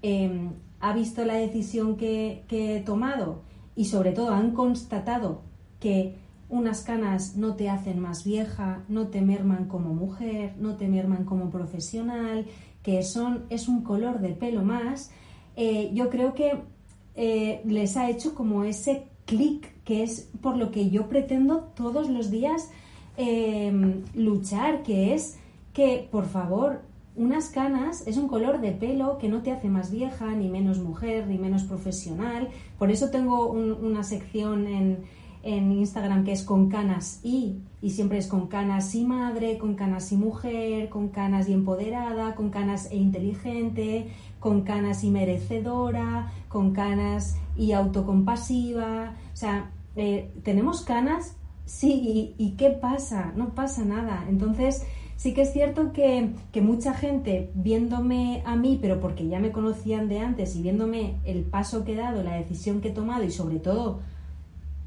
em, 0.02 0.52
ha 0.80 0.94
visto 0.94 1.26
la 1.26 1.36
decisión 1.36 1.96
que, 1.96 2.44
que 2.48 2.78
he 2.78 2.80
tomado 2.82 3.42
y 3.76 3.86
sobre 3.86 4.12
todo 4.12 4.34
han 4.34 4.52
constatado 4.52 5.42
que 5.80 6.16
unas 6.50 6.82
canas 6.82 7.36
no 7.36 7.56
te 7.56 7.70
hacen 7.70 8.00
más 8.00 8.24
vieja, 8.24 8.84
no 8.88 9.08
te 9.08 9.22
merman 9.22 9.68
como 9.68 9.94
mujer, 9.94 10.54
no 10.60 10.76
te 10.76 10.88
merman 10.88 11.26
como 11.26 11.50
profesional, 11.50 12.46
que 12.84 13.02
son, 13.02 13.46
es 13.50 13.68
un 13.68 13.82
color 13.82 14.20
de 14.20 14.30
pelo 14.30 14.62
más, 14.62 15.12
eh, 15.56 15.90
yo 15.94 16.10
creo 16.10 16.34
que 16.34 16.62
eh, 17.16 17.62
les 17.66 17.98
ha 17.98 18.10
hecho 18.10 18.36
como 18.36 18.64
ese 18.64 19.08
clic 19.26 19.74
que 19.84 20.04
es 20.04 20.30
por 20.42 20.58
lo 20.58 20.72
que 20.72 20.90
yo 20.90 21.08
pretendo 21.08 21.72
todos 21.76 22.10
los 22.10 22.30
días 22.30 22.70
em, 23.18 24.04
luchar, 24.14 24.84
que 24.84 25.14
es 25.14 25.38
que, 25.74 26.08
por 26.12 26.26
favor, 26.26 26.82
unas 27.16 27.50
canas 27.50 28.08
es 28.08 28.18
un 28.18 28.28
color 28.28 28.60
de 28.60 28.72
pelo 28.72 29.18
que 29.20 29.30
no 29.30 29.42
te 29.42 29.52
hace 29.52 29.70
más 29.70 29.92
vieja, 29.92 30.32
ni 30.32 30.50
menos 30.50 30.80
mujer, 30.80 31.28
ni 31.28 31.38
menos 31.38 31.64
profesional. 31.64 32.50
Por 32.80 32.92
eso 32.92 33.10
tengo 33.10 33.52
una 33.52 34.04
sección 34.04 34.66
en, 34.68 35.04
en 35.44 35.72
Instagram 35.72 36.24
que 36.24 36.32
es 36.32 36.44
con 36.44 36.70
canas 36.70 37.20
y, 37.24 37.58
y 37.82 37.92
siempre 37.92 38.18
es 38.18 38.28
con 38.28 38.48
canas 38.48 38.96
y 38.96 39.04
madre, 39.04 39.58
con 39.58 39.76
canas 39.76 40.12
y 40.12 40.18
mujer, 40.18 40.90
con 40.90 41.10
canas 41.10 41.50
y 41.50 41.54
empoderada, 41.54 42.34
con 42.34 42.50
canas 42.50 42.90
e 42.92 42.96
inteligente, 42.96 44.08
con 44.40 44.62
canas 44.62 45.04
y 45.04 45.12
merecedora, 45.12 46.32
con 46.48 46.72
canas 46.72 47.38
y 47.56 47.74
autocompasiva. 47.74 49.14
O 49.34 49.38
sea, 49.38 49.70
eh, 49.96 50.32
tenemos 50.44 50.82
canas, 50.82 51.36
sí, 51.66 52.36
y, 52.38 52.52
qué 52.52 52.70
pasa? 52.70 53.34
No 53.36 53.56
pasa 53.56 53.84
nada. 53.84 54.26
Entonces, 54.30 54.86
sí 55.18 55.34
que 55.34 55.44
es 55.44 55.54
cierto 55.54 55.94
que, 55.94 56.30
que, 56.52 56.62
mucha 56.62 56.94
gente 56.94 57.52
viéndome 57.56 58.42
a 58.46 58.56
mí, 58.56 58.80
pero 58.82 59.00
porque 59.00 59.28
ya 59.28 59.40
me 59.40 59.52
conocían 59.52 60.10
de 60.10 60.20
antes 60.20 60.56
y 60.56 60.62
viéndome 60.62 61.16
el 61.26 61.44
paso 61.44 61.84
que 61.84 61.94
he 61.94 61.96
dado, 61.96 62.24
la 62.24 62.36
decisión 62.36 62.82
que 62.82 62.90
he 62.90 62.94
tomado 62.94 63.24
y 63.24 63.32
sobre 63.32 63.60
todo 63.60 64.00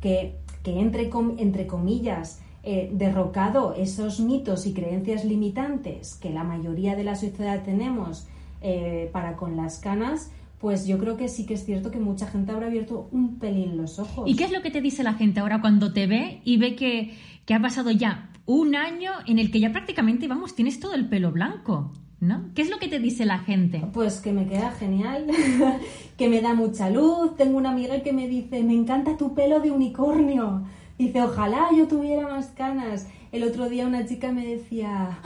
que 0.00 0.36
que 0.66 0.80
entre, 0.80 1.08
entre 1.38 1.68
comillas, 1.68 2.40
eh, 2.64 2.90
derrocado 2.92 3.74
esos 3.74 4.18
mitos 4.18 4.66
y 4.66 4.74
creencias 4.74 5.24
limitantes 5.24 6.16
que 6.16 6.30
la 6.30 6.42
mayoría 6.42 6.96
de 6.96 7.04
la 7.04 7.14
sociedad 7.14 7.62
tenemos 7.62 8.26
eh, 8.62 9.08
para 9.12 9.36
con 9.36 9.56
las 9.56 9.78
canas, 9.78 10.32
pues 10.60 10.86
yo 10.86 10.98
creo 10.98 11.16
que 11.16 11.28
sí 11.28 11.46
que 11.46 11.54
es 11.54 11.64
cierto 11.64 11.90
que 11.90 11.98
mucha 11.98 12.26
gente 12.26 12.52
habrá 12.52 12.66
abierto 12.66 13.08
un 13.12 13.38
pelín 13.38 13.76
los 13.76 13.98
ojos. 13.98 14.28
¿Y 14.28 14.36
qué 14.36 14.44
es 14.44 14.52
lo 14.52 14.62
que 14.62 14.70
te 14.70 14.80
dice 14.80 15.02
la 15.02 15.14
gente 15.14 15.40
ahora 15.40 15.60
cuando 15.60 15.92
te 15.92 16.06
ve 16.06 16.40
y 16.44 16.56
ve 16.56 16.74
que, 16.74 17.14
que 17.44 17.54
ha 17.54 17.60
pasado 17.60 17.90
ya 17.90 18.30
un 18.46 18.74
año 18.74 19.12
en 19.26 19.38
el 19.38 19.50
que 19.50 19.60
ya 19.60 19.72
prácticamente, 19.72 20.28
vamos, 20.28 20.54
tienes 20.54 20.80
todo 20.80 20.94
el 20.94 21.08
pelo 21.08 21.32
blanco? 21.32 21.92
¿no? 22.20 22.50
¿Qué 22.54 22.62
es 22.62 22.70
lo 22.70 22.78
que 22.78 22.88
te 22.88 22.98
dice 22.98 23.26
la 23.26 23.38
gente? 23.38 23.82
Pues 23.92 24.20
que 24.20 24.32
me 24.32 24.46
queda 24.46 24.70
genial, 24.72 25.26
que 26.16 26.28
me 26.28 26.40
da 26.40 26.54
mucha 26.54 26.90
luz. 26.90 27.36
Tengo 27.36 27.58
una 27.58 27.70
amiga 27.70 28.02
que 28.02 28.12
me 28.12 28.28
dice, 28.28 28.62
me 28.62 28.74
encanta 28.74 29.16
tu 29.16 29.34
pelo 29.34 29.60
de 29.60 29.70
unicornio. 29.70 30.64
Dice, 30.98 31.22
ojalá 31.22 31.68
yo 31.76 31.86
tuviera 31.86 32.28
más 32.28 32.46
canas. 32.48 33.06
El 33.32 33.44
otro 33.44 33.68
día 33.68 33.86
una 33.86 34.06
chica 34.06 34.32
me 34.32 34.46
decía, 34.46 35.18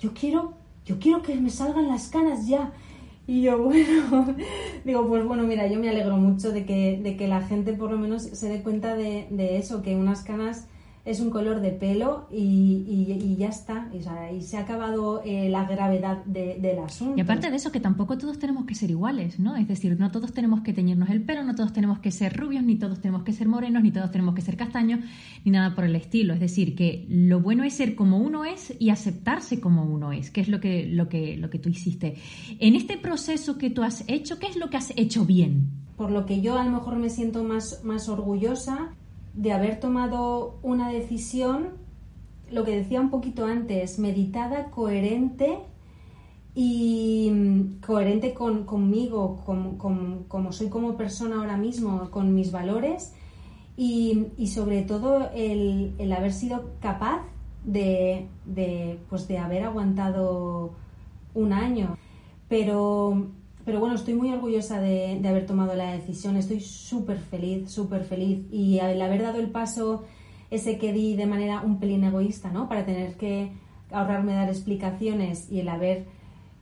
yo 0.00 0.14
quiero, 0.14 0.54
yo 0.86 0.98
quiero 0.98 1.22
que 1.22 1.34
me 1.36 1.50
salgan 1.50 1.88
las 1.88 2.08
canas 2.08 2.46
ya. 2.46 2.72
Y 3.32 3.40
yo, 3.40 3.58
bueno, 3.62 4.36
digo, 4.84 5.08
pues 5.08 5.24
bueno, 5.24 5.44
mira, 5.44 5.66
yo 5.66 5.78
me 5.78 5.88
alegro 5.88 6.18
mucho 6.18 6.52
de 6.52 6.66
que, 6.66 7.00
de 7.02 7.16
que 7.16 7.28
la 7.28 7.40
gente 7.40 7.72
por 7.72 7.90
lo 7.90 7.96
menos 7.96 8.24
se 8.24 8.48
dé 8.50 8.62
cuenta 8.62 8.94
de, 8.94 9.26
de 9.30 9.56
eso, 9.56 9.80
que 9.82 9.96
unas 9.96 10.22
canas 10.22 10.66
es 11.04 11.18
un 11.18 11.30
color 11.30 11.60
de 11.60 11.72
pelo 11.72 12.28
y, 12.30 13.34
ya 13.36 13.48
está. 13.48 13.88
y 13.92 14.42
se 14.42 14.56
ha 14.56 14.60
acabado 14.60 15.20
eh, 15.24 15.48
la 15.48 15.64
gravedad 15.64 16.24
del 16.24 16.78
asunto. 16.78 17.14
Y 17.16 17.20
aparte 17.20 17.50
de 17.50 17.56
eso, 17.56 17.72
que 17.72 17.80
tampoco 17.80 18.16
todos 18.16 18.38
tenemos 18.38 18.66
que 18.66 18.74
ser 18.76 18.90
iguales, 18.90 19.40
¿no? 19.40 19.56
Es 19.56 19.66
decir, 19.66 19.98
no 19.98 20.12
todos 20.12 20.32
tenemos 20.32 20.60
que 20.60 20.72
teñirnos 20.72 21.10
el 21.10 21.22
pelo, 21.22 21.42
no 21.42 21.56
todos 21.56 21.72
tenemos 21.72 21.98
que 21.98 22.12
ser 22.12 22.36
rubios, 22.36 22.62
ni 22.62 22.76
todos 22.76 23.00
tenemos 23.00 23.24
que 23.24 23.32
ser 23.32 23.48
morenos, 23.48 23.82
ni 23.82 23.90
todos 23.90 24.12
tenemos 24.12 24.34
que 24.34 24.42
ser 24.42 24.56
castaños, 24.56 25.00
ni 25.44 25.50
nada 25.50 25.74
por 25.74 25.84
el 25.84 25.96
estilo. 25.96 26.34
Es 26.34 26.40
decir, 26.40 26.76
que 26.76 27.04
lo 27.08 27.40
bueno 27.40 27.64
es 27.64 27.74
ser 27.74 27.96
como 27.96 28.18
uno 28.18 28.44
es 28.44 28.72
y 28.78 28.90
aceptarse 28.90 29.60
como 29.60 29.82
uno 29.84 30.12
es, 30.12 30.30
que 30.30 30.40
es 30.40 30.48
lo 30.48 30.60
que, 30.60 30.86
lo 30.86 31.08
que, 31.08 31.36
lo 31.36 31.50
que 31.50 31.58
tú 31.58 31.68
hiciste. 31.68 32.14
En 32.60 32.76
este 32.76 32.96
proceso 32.96 33.58
que 33.58 33.70
tú 33.70 33.82
has 33.82 34.04
hecho, 34.06 34.38
¿qué 34.38 34.46
es 34.46 34.56
lo 34.56 34.70
que 34.70 34.76
has 34.76 34.92
hecho 34.96 35.24
bien? 35.24 35.68
Por 35.96 36.12
lo 36.12 36.26
que 36.26 36.40
yo 36.40 36.58
a 36.58 36.64
lo 36.64 36.70
mejor 36.70 36.96
me 36.96 37.10
siento 37.10 37.42
más, 37.42 37.82
más 37.82 38.08
orgullosa 38.08 38.94
de 39.34 39.52
haber 39.52 39.80
tomado 39.80 40.58
una 40.62 40.90
decisión, 40.90 41.70
lo 42.50 42.64
que 42.64 42.76
decía 42.76 43.00
un 43.00 43.10
poquito 43.10 43.46
antes, 43.46 43.98
meditada, 43.98 44.70
coherente 44.70 45.58
y 46.54 47.30
mm, 47.32 47.80
coherente 47.80 48.34
con, 48.34 48.64
conmigo, 48.64 49.42
como 50.28 50.52
soy 50.52 50.68
como 50.68 50.96
persona 50.96 51.36
ahora 51.36 51.56
mismo, 51.56 52.10
con 52.10 52.34
mis 52.34 52.52
valores 52.52 53.14
y, 53.76 54.46
sobre 54.48 54.82
todo 54.82 55.30
el, 55.34 55.94
el, 55.98 56.12
haber 56.12 56.32
sido 56.32 56.72
capaz 56.80 57.22
de, 57.64 58.28
de, 58.44 58.98
pues 59.08 59.26
de 59.28 59.38
haber 59.38 59.64
aguantado 59.64 60.74
un 61.34 61.52
año. 61.52 61.96
Pero 62.48 63.28
pero 63.64 63.80
bueno, 63.80 63.94
estoy 63.94 64.14
muy 64.14 64.32
orgullosa 64.32 64.80
de, 64.80 65.20
haber 65.26 65.46
tomado 65.46 65.74
la 65.74 65.92
decisión, 65.92 66.36
estoy 66.36 66.60
súper 66.60 67.18
feliz, 67.18 67.70
súper 67.70 68.04
feliz. 68.04 68.44
Y 68.50 68.78
el 68.78 69.00
haber 69.00 69.22
dado 69.22 69.38
el 69.38 69.50
paso 69.50 70.04
ese 70.50 70.78
que 70.78 70.92
di 70.92 71.16
de 71.16 71.26
manera 71.26 71.62
un 71.62 71.78
pelín 71.78 72.04
egoísta, 72.04 72.50
¿no? 72.50 72.68
Para 72.68 72.84
tener 72.84 73.16
que 73.16 73.52
ahorrarme 73.90 74.34
dar 74.34 74.48
explicaciones 74.48 75.50
y 75.50 75.60
el 75.60 75.68
haber, 75.68 76.06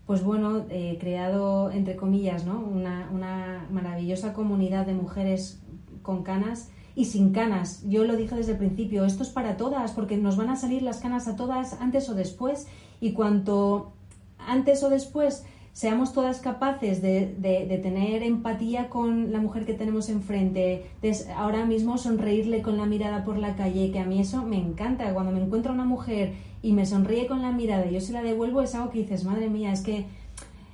pues 0.06 0.22
bueno, 0.22 0.64
eh, 0.68 0.98
creado, 1.00 1.70
entre 1.70 1.96
comillas, 1.96 2.44
¿no? 2.44 2.60
Una, 2.60 3.08
una 3.12 3.66
maravillosa 3.70 4.32
comunidad 4.32 4.86
de 4.86 4.94
mujeres 4.94 5.62
con 6.02 6.22
canas 6.22 6.70
y 6.94 7.06
sin 7.06 7.32
canas. 7.32 7.82
Yo 7.88 8.04
lo 8.04 8.16
dije 8.16 8.34
desde 8.34 8.52
el 8.52 8.58
principio, 8.58 9.04
esto 9.04 9.22
es 9.22 9.30
para 9.30 9.56
todas, 9.56 9.92
porque 9.92 10.16
nos 10.16 10.36
van 10.36 10.50
a 10.50 10.56
salir 10.56 10.82
las 10.82 10.98
canas 10.98 11.28
a 11.28 11.36
todas 11.36 11.80
antes 11.80 12.08
o 12.10 12.14
después. 12.14 12.66
Y 13.00 13.12
cuanto 13.12 13.92
antes 14.38 14.82
o 14.82 14.90
después 14.90 15.44
seamos 15.72 16.12
todas 16.12 16.40
capaces 16.40 17.00
de, 17.00 17.80
tener 17.82 18.22
empatía 18.22 18.88
con 18.88 19.32
la 19.32 19.40
mujer 19.40 19.64
que 19.64 19.74
tenemos 19.74 20.08
enfrente, 20.08 20.86
de 21.00 21.16
ahora 21.36 21.64
mismo 21.64 21.96
sonreírle 21.98 22.62
con 22.62 22.76
la 22.76 22.86
mirada 22.86 23.24
por 23.24 23.38
la 23.38 23.56
calle, 23.56 23.90
que 23.90 24.00
a 24.00 24.04
mí 24.04 24.20
eso 24.20 24.44
me 24.44 24.58
encanta. 24.58 25.12
Cuando 25.14 25.32
me 25.32 25.40
encuentro 25.40 25.72
una 25.72 25.84
mujer 25.84 26.34
y 26.62 26.72
me 26.72 26.86
sonríe 26.86 27.26
con 27.26 27.42
la 27.42 27.52
mirada 27.52 27.86
y 27.86 27.94
yo 27.94 28.00
se 28.00 28.12
la 28.12 28.22
devuelvo, 28.22 28.62
es 28.62 28.74
algo 28.74 28.90
que 28.90 29.00
dices, 29.00 29.24
madre 29.24 29.48
mía, 29.48 29.72
es 29.72 29.80
que 29.80 30.06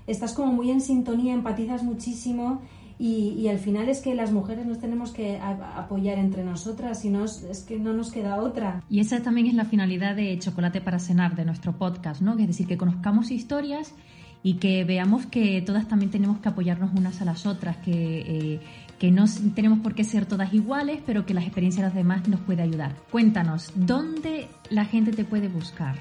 estás 0.07 0.33
como 0.33 0.53
muy 0.53 0.71
en 0.71 0.81
sintonía, 0.81 1.35
empatizas 1.35 1.83
muchísimo 1.83 2.62
Y, 2.99 3.47
al 3.49 3.59
final 3.59 3.91
es 3.91 4.00
que 4.00 4.15
las 4.15 4.33
mujeres 4.33 4.65
nos 4.65 4.79
tenemos 4.79 5.11
que 5.11 5.38
apoyar 5.38 6.17
entre 6.19 6.43
nosotras, 6.43 7.05
y 7.05 7.11
no 7.11 7.26
es 7.26 7.65
que 7.69 7.79
no 7.79 7.93
nos 7.93 8.11
queda 8.11 8.41
otra. 8.41 8.83
Y 8.88 9.00
esa 9.00 9.23
también 9.23 9.49
es 9.49 9.55
la 9.55 9.67
finalidad 9.67 10.17
de 10.17 10.38
Chocolate 10.38 10.81
para 10.81 10.99
Cenar, 10.99 11.37
de 11.37 11.45
nuestro 11.45 11.76
podcast, 11.76 12.23
¿no? 12.23 12.38
Es 12.38 12.47
decir, 12.47 12.67
que 12.67 12.79
conozcamos 12.79 13.31
historias 13.31 13.93
y 14.43 14.55
que 14.55 14.85
veamos 14.85 15.26
que 15.26 15.61
todas 15.62 15.88
también 15.88 16.11
tenemos 16.11 16.38
que 16.38 16.49
apoyarnos 16.49 16.90
unas 16.97 17.21
a 17.21 17.25
las 17.25 17.47
otras, 17.47 17.76
que, 17.78 18.21
eh, 18.21 18.61
que 18.99 19.11
no 19.11 19.25
tenemos 19.55 19.81
por 19.81 19.95
qué 19.95 20.05
ser 20.05 20.26
todas 20.26 20.55
iguales, 20.55 21.00
pero 21.05 21.26
que 21.26 21.35
las 21.35 21.45
experiencias 21.45 21.83
de 21.83 21.88
los 21.88 21.95
demás 21.95 22.28
nos 22.28 22.40
puede 22.40 22.62
ayudar. 22.62 22.95
Cuéntanos, 23.11 23.73
¿dónde 23.75 24.49
la 24.71 24.85
gente 24.85 25.12
te 25.12 25.25
puede 25.25 25.49
buscar? 25.49 25.97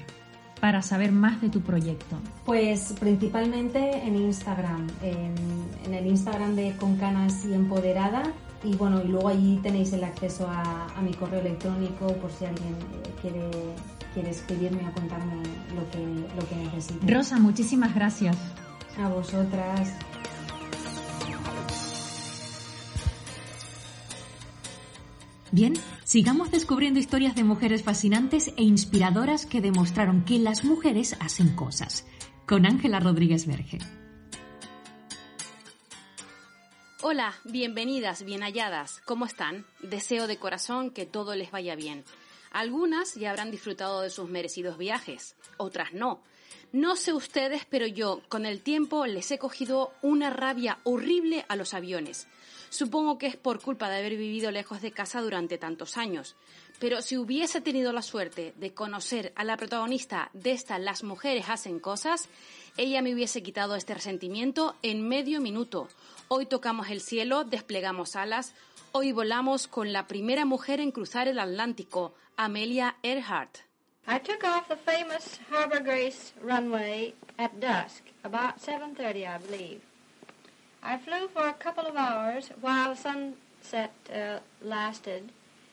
para 0.60 0.82
saber 0.82 1.12
más 1.12 1.40
de 1.40 1.48
tu 1.48 1.60
proyecto? 1.60 2.16
Pues 2.44 2.94
principalmente 2.98 3.98
en 3.98 4.16
Instagram, 4.16 4.86
en, 5.02 5.94
el 5.94 6.06
Instagram 6.06 6.54
de 6.56 6.74
Con 6.76 6.96
Canas 6.96 7.44
y 7.44 7.54
Empoderada. 7.54 8.22
Y 8.64 8.74
bueno, 8.74 9.02
y 9.02 9.08
luego 9.08 9.28
allí 9.28 9.60
tenéis 9.62 9.92
el 9.92 10.02
acceso 10.02 10.48
a, 10.48 10.88
mi 11.02 11.12
correo 11.12 11.40
electrónico 11.40 12.08
por 12.14 12.30
si 12.32 12.46
alguien 12.46 12.72
eh, 12.72 13.10
quiere 13.20 13.50
quiere 14.16 14.30
escribirme 14.30 14.88
o 14.88 14.92
contarme 14.92 15.42
lo 15.74 15.90
que, 15.90 15.98
lo 16.34 16.48
que 16.48 16.56
necesite. 16.56 17.12
Rosa, 17.12 17.38
muchísimas 17.38 17.94
gracias. 17.94 18.34
A 18.98 19.08
vosotras. 19.08 19.92
Bien, 25.52 25.74
sigamos 26.04 26.50
descubriendo 26.50 26.98
historias 26.98 27.34
de 27.34 27.44
mujeres 27.44 27.82
fascinantes 27.82 28.54
e 28.56 28.62
inspiradoras 28.62 29.44
que 29.44 29.60
demostraron 29.60 30.24
que 30.24 30.38
las 30.38 30.64
mujeres 30.64 31.14
hacen 31.20 31.54
cosas. 31.54 32.06
Con 32.46 32.64
Ángela 32.64 33.00
Rodríguez 33.00 33.46
Verge. 33.46 33.80
Hola, 37.02 37.34
bienvenidas, 37.44 38.24
bien 38.24 38.40
halladas. 38.40 39.02
¿Cómo 39.04 39.26
están? 39.26 39.66
Deseo 39.82 40.26
de 40.26 40.38
corazón 40.38 40.90
que 40.90 41.04
todo 41.04 41.34
les 41.36 41.50
vaya 41.50 41.76
bien. 41.76 42.02
Algunas 42.56 43.16
ya 43.16 43.28
habrán 43.28 43.50
disfrutado 43.50 44.00
de 44.00 44.08
sus 44.08 44.30
merecidos 44.30 44.78
viajes, 44.78 45.36
otras 45.58 45.92
no. 45.92 46.22
No 46.72 46.96
sé 46.96 47.12
ustedes, 47.12 47.66
pero 47.68 47.86
yo 47.86 48.22
con 48.30 48.46
el 48.46 48.62
tiempo 48.62 49.04
les 49.04 49.30
he 49.30 49.38
cogido 49.38 49.92
una 50.00 50.30
rabia 50.30 50.78
horrible 50.84 51.44
a 51.50 51.56
los 51.56 51.74
aviones. 51.74 52.26
Supongo 52.70 53.18
que 53.18 53.26
es 53.26 53.36
por 53.36 53.60
culpa 53.60 53.90
de 53.90 53.98
haber 53.98 54.16
vivido 54.16 54.50
lejos 54.50 54.80
de 54.80 54.90
casa 54.90 55.20
durante 55.20 55.58
tantos 55.58 55.98
años. 55.98 56.34
Pero 56.78 57.02
si 57.02 57.18
hubiese 57.18 57.60
tenido 57.60 57.92
la 57.92 58.00
suerte 58.00 58.54
de 58.56 58.72
conocer 58.72 59.34
a 59.36 59.44
la 59.44 59.58
protagonista 59.58 60.30
de 60.32 60.52
esta 60.52 60.78
Las 60.78 61.04
mujeres 61.04 61.50
hacen 61.50 61.78
cosas, 61.78 62.30
ella 62.78 63.02
me 63.02 63.12
hubiese 63.12 63.42
quitado 63.42 63.76
este 63.76 63.92
resentimiento 63.92 64.76
en 64.82 65.06
medio 65.06 65.42
minuto. 65.42 65.88
Hoy 66.28 66.46
tocamos 66.46 66.88
el 66.88 67.02
cielo, 67.02 67.44
desplegamos 67.44 68.16
alas, 68.16 68.54
Hoy 68.98 69.12
volamos 69.12 69.68
con 69.68 69.92
la 69.92 70.06
primera 70.06 70.46
mujer 70.46 70.80
en 70.80 70.90
cruzar 70.90 71.28
el 71.28 71.38
Atlántico, 71.38 72.14
Amelia 72.38 72.96
Earhart. 73.02 73.58
I 74.08 74.18
took 74.18 74.42
off 74.42 74.68
the 74.68 74.76
famous 74.76 75.38
Harbor 75.50 75.82
Grace 75.82 76.32
runway 76.40 77.12
at 77.36 77.50
dusk, 77.60 78.04
about 78.24 78.58
7:30, 78.58 79.26
I 79.26 79.38
believe. 79.38 79.80
I 80.82 80.96
flew 80.96 81.28
for 81.28 81.46
a 81.46 81.52
couple 81.52 81.86
of 81.86 81.94
hours 81.94 82.50
while 82.62 82.96
sunset 82.96 83.90
uh, 84.08 84.40
lasted, 84.62 85.30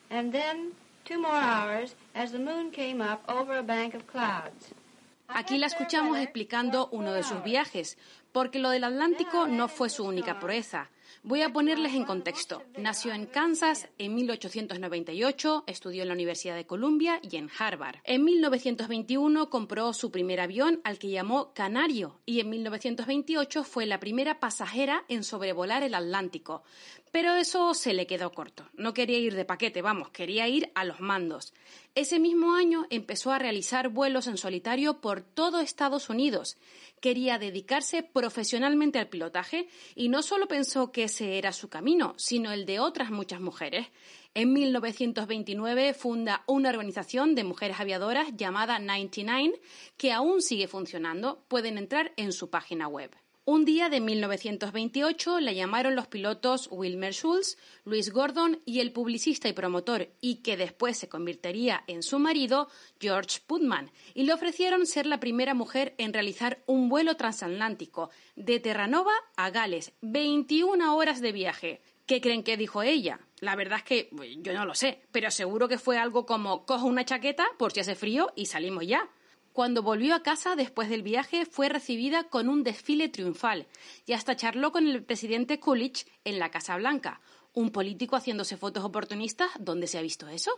and 0.09 0.33
then 0.33 0.73
two 1.05 1.21
more 1.21 1.39
hours 1.39 1.95
as 2.13 2.33
the 2.33 2.39
moon 2.39 2.71
came 2.71 2.99
up 2.99 3.23
over 3.29 3.57
a 3.57 3.63
bank 3.63 3.93
of 3.93 4.05
clouds. 4.05 4.73
Aquí 5.29 5.57
la 5.57 5.67
escuchamos 5.67 6.17
explicando 6.17 6.89
uno 6.91 7.13
de 7.13 7.23
sus 7.23 7.41
viajes, 7.41 7.97
porque 8.33 8.59
lo 8.59 8.69
del 8.69 8.83
Atlántico 8.83 9.47
no 9.47 9.69
fue 9.69 9.89
su 9.89 10.03
única 10.03 10.41
proeza. 10.41 10.89
Voy 11.25 11.41
a 11.41 11.53
ponerles 11.53 11.93
en 11.93 12.03
contexto. 12.03 12.61
Nació 12.77 13.13
en 13.13 13.27
Kansas 13.27 13.87
en 13.97 14.13
1898, 14.13 15.63
estudió 15.67 16.01
en 16.01 16.09
la 16.09 16.15
Universidad 16.15 16.53
de 16.53 16.65
Columbia 16.65 17.21
y 17.21 17.37
en 17.37 17.49
Harvard. 17.57 17.99
En 18.03 18.25
1921 18.25 19.49
compró 19.49 19.93
su 19.93 20.11
primer 20.11 20.41
avión 20.41 20.81
al 20.83 20.99
que 20.99 21.11
llamó 21.11 21.53
Canario 21.53 22.19
y 22.25 22.41
en 22.41 22.49
1928 22.49 23.63
fue 23.63 23.85
la 23.85 24.01
primera 24.01 24.41
pasajera 24.41 25.05
en 25.07 25.23
sobrevolar 25.23 25.81
el 25.83 25.95
Atlántico. 25.95 26.63
Pero 27.13 27.35
eso 27.35 27.75
se 27.75 27.93
le 27.93 28.07
quedó 28.07 28.31
corto. 28.31 28.67
No 28.73 28.95
quería 28.95 29.19
ir 29.19 29.35
de 29.35 29.45
paquete, 29.45 29.83
vamos, 29.83 30.09
quería 30.09 30.47
ir 30.47 30.71
a 30.73 30.83
los 30.83 30.99
mandos. 30.99 31.53
Ese 31.93 32.17
mismo 32.17 32.55
año 32.55 32.87
empezó 32.89 33.31
a 33.31 33.37
realizar 33.37 33.89
vuelos 33.89 34.25
en 34.25 34.35
solitario 34.35 34.99
por 34.99 35.21
todo 35.21 35.59
Estados 35.59 36.09
Unidos. 36.09 36.57
Quería 37.01 37.37
dedicarse 37.37 38.01
profesionalmente 38.01 38.97
al 38.97 39.09
pilotaje 39.09 39.67
y 39.93 40.09
no 40.09 40.23
solo 40.23 40.47
pensó 40.47 40.91
que 40.91 41.03
ese 41.03 41.37
era 41.37 41.51
su 41.51 41.69
camino, 41.69 42.15
sino 42.17 42.51
el 42.51 42.65
de 42.65 42.79
otras 42.79 43.11
muchas 43.11 43.41
mujeres. 43.41 43.89
En 44.33 44.51
1929 44.51 45.93
funda 45.93 46.43
una 46.47 46.69
organización 46.69 47.35
de 47.35 47.43
mujeres 47.43 47.79
aviadoras 47.79 48.29
llamada 48.35 48.79
99 48.79 49.61
que 49.97 50.11
aún 50.11 50.41
sigue 50.41 50.67
funcionando. 50.67 51.45
Pueden 51.47 51.77
entrar 51.77 52.11
en 52.17 52.31
su 52.31 52.49
página 52.49 52.87
web. 52.87 53.11
Un 53.45 53.65
día 53.65 53.89
de 53.89 53.99
1928 53.99 55.41
la 55.41 55.51
llamaron 55.51 55.97
los 55.97 56.07
pilotos 56.07 56.69
Wilmer 56.71 57.11
Schulz, 57.11 57.57
Louis 57.83 58.09
Gordon 58.09 58.61
y 58.65 58.79
el 58.79 58.93
publicista 58.93 59.49
y 59.49 59.53
promotor, 59.53 60.07
y 60.21 60.35
que 60.35 60.55
después 60.55 60.97
se 60.97 61.09
convertiría 61.09 61.83
en 61.87 62.03
su 62.03 62.19
marido, 62.19 62.69
George 63.01 63.41
Putman, 63.45 63.91
y 64.13 64.23
le 64.23 64.31
ofrecieron 64.31 64.85
ser 64.85 65.05
la 65.07 65.19
primera 65.19 65.53
mujer 65.53 65.93
en 65.97 66.13
realizar 66.13 66.63
un 66.67 66.87
vuelo 66.87 67.17
transatlántico 67.17 68.11
de 68.37 68.61
Terranova 68.61 69.11
a 69.35 69.49
Gales, 69.49 69.91
21 69.99 70.95
horas 70.95 71.19
de 71.19 71.33
viaje. 71.33 71.81
¿Qué 72.05 72.21
creen 72.21 72.43
que 72.43 72.55
dijo 72.55 72.81
ella? 72.81 73.19
La 73.41 73.57
verdad 73.57 73.79
es 73.79 73.83
que 73.83 74.09
yo 74.37 74.53
no 74.53 74.65
lo 74.65 74.73
sé, 74.73 75.01
pero 75.11 75.29
seguro 75.31 75.67
que 75.67 75.77
fue 75.77 75.97
algo 75.97 76.25
como 76.25 76.65
cojo 76.65 76.85
una 76.85 77.03
chaqueta 77.03 77.45
por 77.59 77.73
si 77.73 77.81
hace 77.81 77.95
frío 77.95 78.31
y 78.37 78.45
salimos 78.45 78.87
ya. 78.87 79.09
Cuando 79.53 79.83
volvió 79.83 80.15
a 80.15 80.23
casa 80.23 80.55
después 80.55 80.89
del 80.89 81.03
viaje 81.03 81.45
fue 81.45 81.69
recibida 81.69 82.23
con 82.23 82.49
un 82.49 82.63
desfile 82.63 83.07
triunfal 83.07 83.67
y 84.07 84.13
hasta 84.13 84.35
charló 84.35 84.71
con 84.71 84.87
el 84.87 85.03
presidente 85.03 85.59
Coolidge 85.59 86.07
en 86.25 86.39
la 86.39 86.49
Casa 86.49 86.75
Blanca. 86.75 87.21
¿Un 87.53 87.69
político 87.69 88.15
haciéndose 88.15 88.57
fotos 88.57 88.83
oportunistas? 88.83 89.51
¿Dónde 89.59 89.85
se 89.85 89.99
ha 89.99 90.01
visto 90.01 90.27
eso? 90.27 90.51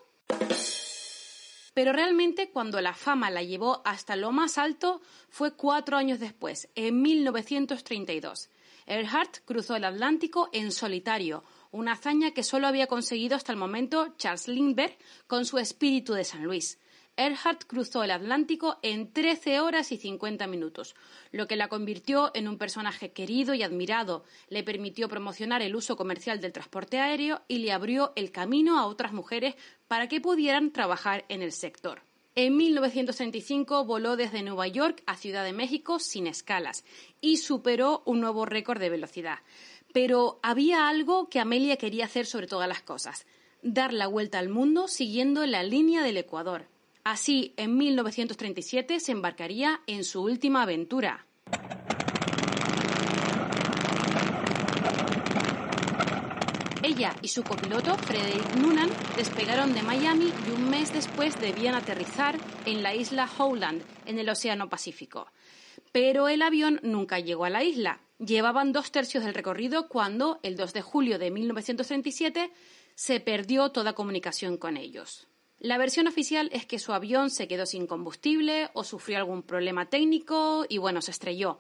Pero 1.74 1.92
realmente 1.92 2.52
cuando 2.52 2.80
la 2.80 2.94
fama 2.94 3.30
la 3.30 3.44
llevó 3.44 3.82
hasta 3.84 4.16
lo 4.16 4.32
más 4.32 4.58
alto 4.58 5.02
fue 5.28 5.58
cuatro 5.58 5.98
años 5.98 6.22
después, 6.22 6.70
en 6.76 7.02
1932. 7.02 8.50
Earhart 8.88 9.40
cruzó 9.44 9.76
el 9.76 9.84
Atlántico 9.84 10.48
en 10.54 10.72
solitario, 10.72 11.44
una 11.72 11.94
hazaña 11.94 12.32
que 12.32 12.44
solo 12.44 12.68
había 12.68 12.88
conseguido 12.88 13.36
hasta 13.36 13.52
el 13.52 13.58
momento 13.58 14.14
Charles 14.16 14.48
Lindbergh 14.48 14.98
con 15.28 15.44
su 15.44 15.58
espíritu 15.58 16.14
de 16.14 16.24
San 16.24 16.46
Luis. 16.46 16.80
Earhart 17.18 17.64
cruzó 17.66 18.04
el 18.04 18.12
Atlántico 18.12 18.78
en 18.82 19.12
13 19.12 19.62
horas 19.62 19.92
y 19.92 19.98
50 19.98 20.48
minutos, 20.48 20.96
lo 21.32 21.48
que 21.48 21.56
la 21.56 21.70
convirtió 21.70 22.32
en 22.34 22.48
un 22.48 22.58
personaje 22.58 23.14
querido 23.14 23.54
y 23.54 23.64
admirado, 23.64 24.26
le 24.50 24.64
permitió 24.64 25.08
promocionar 25.08 25.62
el 25.62 25.76
uso 25.76 25.96
comercial 25.96 26.42
del 26.42 26.52
transporte 26.52 27.00
aéreo 27.00 27.42
y 27.48 27.60
le 27.60 27.72
abrió 27.72 28.12
el 28.16 28.32
camino 28.32 28.78
a 28.78 28.86
otras 28.86 29.14
mujeres 29.14 29.56
para 29.88 30.10
que 30.10 30.20
pudieran 30.20 30.72
trabajar 30.72 31.24
en 31.30 31.42
el 31.42 31.54
sector. 31.54 32.02
En 32.38 32.58
1935 32.58 33.86
voló 33.86 34.18
desde 34.18 34.44
Nueva 34.44 34.68
York 34.68 35.02
a 35.06 35.16
Ciudad 35.16 35.46
de 35.46 35.54
México 35.54 36.00
sin 36.00 36.28
escalas 36.28 36.84
y 37.22 37.38
superó 37.38 38.04
un 38.06 38.20
nuevo 38.20 38.46
récord 38.46 38.82
de 38.82 38.90
velocidad. 38.90 39.40
Pero 39.94 40.42
había 40.44 40.90
algo 40.90 41.30
que 41.30 41.40
Amelia 41.40 41.78
quería 41.78 42.04
hacer 42.04 42.26
sobre 42.26 42.48
todas 42.48 42.68
las 42.68 42.82
cosas, 42.82 43.26
dar 43.62 43.94
la 43.94 44.08
vuelta 44.08 44.38
al 44.40 44.50
mundo 44.50 44.90
siguiendo 44.90 45.46
la 45.46 45.64
línea 45.64 46.04
del 46.04 46.18
Ecuador. 46.18 46.68
Así, 47.06 47.54
en 47.58 47.78
1937 47.78 49.00
se 49.00 49.12
embarcaría 49.12 49.80
en 49.86 50.04
su 50.04 50.24
última 50.24 50.64
aventura. 50.64 51.28
Ella 56.82 57.16
y 57.22 57.28
su 57.28 57.44
copiloto, 57.44 57.96
Frederick 57.96 58.56
Noonan, 58.56 58.90
despegaron 59.16 59.76
de 59.76 59.84
Miami 59.84 60.34
y 60.48 60.50
un 60.50 60.68
mes 60.72 60.92
después 60.94 61.40
debían 61.40 61.76
aterrizar 61.76 62.40
en 62.66 62.82
la 62.82 62.96
isla 62.96 63.30
Howland, 63.38 63.84
en 64.08 64.18
el 64.18 64.28
Océano 64.28 64.68
Pacífico. 64.68 65.28
Pero 65.92 66.28
el 66.28 66.42
avión 66.42 66.80
nunca 66.82 67.20
llegó 67.20 67.46
a 67.46 67.52
la 67.52 67.64
isla. 67.64 68.00
Llevaban 68.18 68.72
dos 68.72 68.92
tercios 68.92 69.24
del 69.24 69.36
recorrido 69.36 69.90
cuando, 69.90 70.40
el 70.42 70.58
2 70.58 70.74
de 70.74 70.82
julio 70.82 71.20
de 71.20 71.30
1937, 71.30 72.52
se 72.96 73.20
perdió 73.20 73.70
toda 73.70 73.94
comunicación 73.94 74.58
con 74.58 74.76
ellos. 74.76 75.28
La 75.60 75.78
versión 75.78 76.08
oficial 76.08 76.50
es 76.52 76.66
que 76.66 76.80
su 76.80 76.94
avión 76.94 77.30
se 77.30 77.48
quedó 77.48 77.66
sin 77.66 77.88
combustible 77.88 78.70
o 78.74 78.84
sufrió 78.84 79.18
algún 79.18 79.42
problema 79.42 79.90
técnico 79.90 80.66
y 80.68 80.78
bueno, 80.78 81.02
se 81.02 81.12
estrelló. 81.12 81.60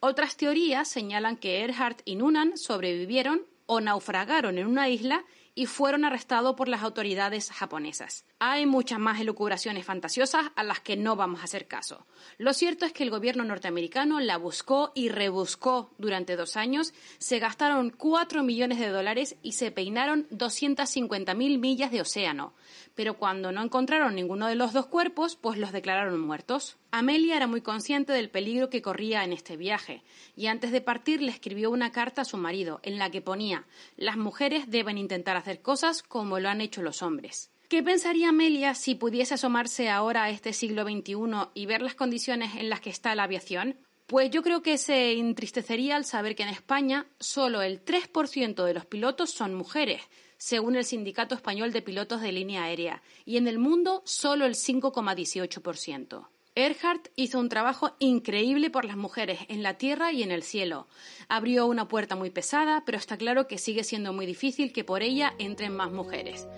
Otras 0.00 0.36
teorías 0.36 0.88
señalan 0.88 1.36
que 1.36 1.60
Earhart 1.60 2.00
y 2.04 2.16
Noonan 2.16 2.58
sobrevivieron 2.58 3.46
o 3.66 3.80
naufragaron 3.80 4.58
en 4.58 4.66
una 4.66 4.88
isla 4.88 5.24
y 5.56 5.66
fueron 5.66 6.04
arrestados 6.04 6.54
por 6.54 6.68
las 6.68 6.82
autoridades 6.82 7.50
japonesas. 7.50 8.26
Hay 8.38 8.66
muchas 8.66 8.98
más 8.98 9.18
elucubraciones 9.18 9.86
fantasiosas 9.86 10.52
a 10.54 10.62
las 10.62 10.80
que 10.80 10.98
no 10.98 11.16
vamos 11.16 11.40
a 11.40 11.44
hacer 11.44 11.66
caso. 11.66 12.06
Lo 12.36 12.52
cierto 12.52 12.84
es 12.84 12.92
que 12.92 13.02
el 13.02 13.10
gobierno 13.10 13.42
norteamericano 13.42 14.20
la 14.20 14.36
buscó 14.36 14.92
y 14.94 15.08
rebuscó 15.08 15.94
durante 15.96 16.36
dos 16.36 16.58
años, 16.58 16.92
se 17.18 17.38
gastaron 17.38 17.88
4 17.88 18.42
millones 18.42 18.78
de 18.78 18.90
dólares 18.90 19.36
y 19.42 19.52
se 19.52 19.70
peinaron 19.70 20.28
250.000 20.28 21.58
millas 21.58 21.90
de 21.90 22.02
océano. 22.02 22.52
Pero 22.94 23.16
cuando 23.16 23.50
no 23.50 23.62
encontraron 23.62 24.14
ninguno 24.14 24.48
de 24.48 24.56
los 24.56 24.74
dos 24.74 24.86
cuerpos, 24.86 25.36
pues 25.36 25.58
los 25.58 25.72
declararon 25.72 26.20
muertos. 26.20 26.76
Amelia 26.90 27.36
era 27.36 27.46
muy 27.46 27.60
consciente 27.60 28.12
del 28.12 28.30
peligro 28.30 28.70
que 28.70 28.82
corría 28.82 29.24
en 29.24 29.32
este 29.32 29.56
viaje, 29.56 30.02
y 30.36 30.46
antes 30.46 30.72
de 30.72 30.80
partir 30.80 31.20
le 31.20 31.32
escribió 31.32 31.70
una 31.70 31.92
carta 31.92 32.22
a 32.22 32.24
su 32.24 32.36
marido 32.36 32.80
en 32.82 32.98
la 32.98 33.10
que 33.10 33.20
ponía 33.20 33.66
las 33.96 34.16
mujeres 34.16 34.70
deben 34.70 34.98
intentar 34.98 35.36
hacer 35.36 35.62
cosas 35.62 36.02
como 36.02 36.38
lo 36.40 36.48
han 36.48 36.60
hecho 36.60 36.82
los 36.82 37.02
hombres. 37.02 37.50
¿Qué 37.68 37.82
pensaría 37.82 38.28
Amelia 38.28 38.74
si 38.74 38.94
pudiese 38.94 39.34
asomarse 39.34 39.88
ahora 39.88 40.24
a 40.24 40.30
este 40.30 40.52
siglo 40.52 40.84
XXI 40.84 41.50
y 41.54 41.66
ver 41.66 41.82
las 41.82 41.96
condiciones 41.96 42.54
en 42.54 42.70
las 42.70 42.80
que 42.80 42.90
está 42.90 43.14
la 43.14 43.24
aviación? 43.24 43.76
Pues 44.06 44.30
yo 44.30 44.44
creo 44.44 44.62
que 44.62 44.78
se 44.78 45.14
entristecería 45.14 45.96
al 45.96 46.04
saber 46.04 46.36
que 46.36 46.44
en 46.44 46.50
España 46.50 47.06
solo 47.18 47.62
el 47.62 47.84
3% 47.84 48.64
de 48.64 48.74
los 48.74 48.86
pilotos 48.86 49.30
son 49.30 49.54
mujeres, 49.54 50.00
según 50.38 50.76
el 50.76 50.84
Sindicato 50.84 51.34
Español 51.34 51.72
de 51.72 51.82
Pilotos 51.82 52.20
de 52.20 52.30
Línea 52.30 52.64
Aérea, 52.64 53.02
y 53.24 53.36
en 53.36 53.48
el 53.48 53.58
mundo 53.58 54.02
solo 54.04 54.46
el 54.46 54.54
5,18%. 54.54 56.28
Earhart 56.58 57.08
hizo 57.16 57.38
un 57.38 57.50
trabajo 57.50 57.90
increíble 57.98 58.70
por 58.70 58.86
las 58.86 58.96
mujeres 58.96 59.40
en 59.48 59.62
la 59.62 59.74
tierra 59.74 60.12
y 60.12 60.22
en 60.22 60.30
el 60.30 60.42
cielo. 60.42 60.86
Abrió 61.28 61.66
una 61.66 61.86
puerta 61.86 62.16
muy 62.16 62.30
pesada, 62.30 62.82
pero 62.86 62.96
está 62.96 63.18
claro 63.18 63.46
que 63.46 63.58
sigue 63.58 63.84
siendo 63.84 64.14
muy 64.14 64.24
difícil 64.24 64.72
que 64.72 64.82
por 64.82 65.02
ella 65.02 65.34
entren 65.38 65.76
más 65.76 65.92
mujeres. 65.92 66.48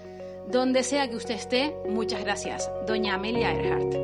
Donde 0.52 0.84
sea 0.84 1.10
que 1.10 1.16
usted 1.16 1.34
esté, 1.34 1.74
muchas 1.88 2.22
gracias, 2.22 2.70
doña 2.86 3.14
Amelia 3.14 3.52
Earhart. 3.52 3.94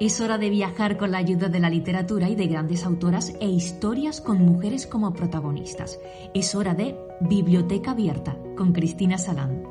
Es 0.00 0.20
hora 0.20 0.38
de 0.38 0.50
viajar 0.50 0.96
con 0.96 1.12
la 1.12 1.18
ayuda 1.18 1.48
de 1.48 1.60
la 1.60 1.70
literatura 1.70 2.28
y 2.28 2.34
de 2.34 2.48
grandes 2.48 2.84
autoras 2.84 3.34
e 3.40 3.46
historias 3.46 4.20
con 4.20 4.38
mujeres 4.38 4.88
como 4.88 5.12
protagonistas. 5.12 6.00
Es 6.34 6.56
hora 6.56 6.74
de 6.74 6.96
Biblioteca 7.20 7.92
Abierta 7.92 8.36
con 8.56 8.72
Cristina 8.72 9.18
Salán. 9.18 9.62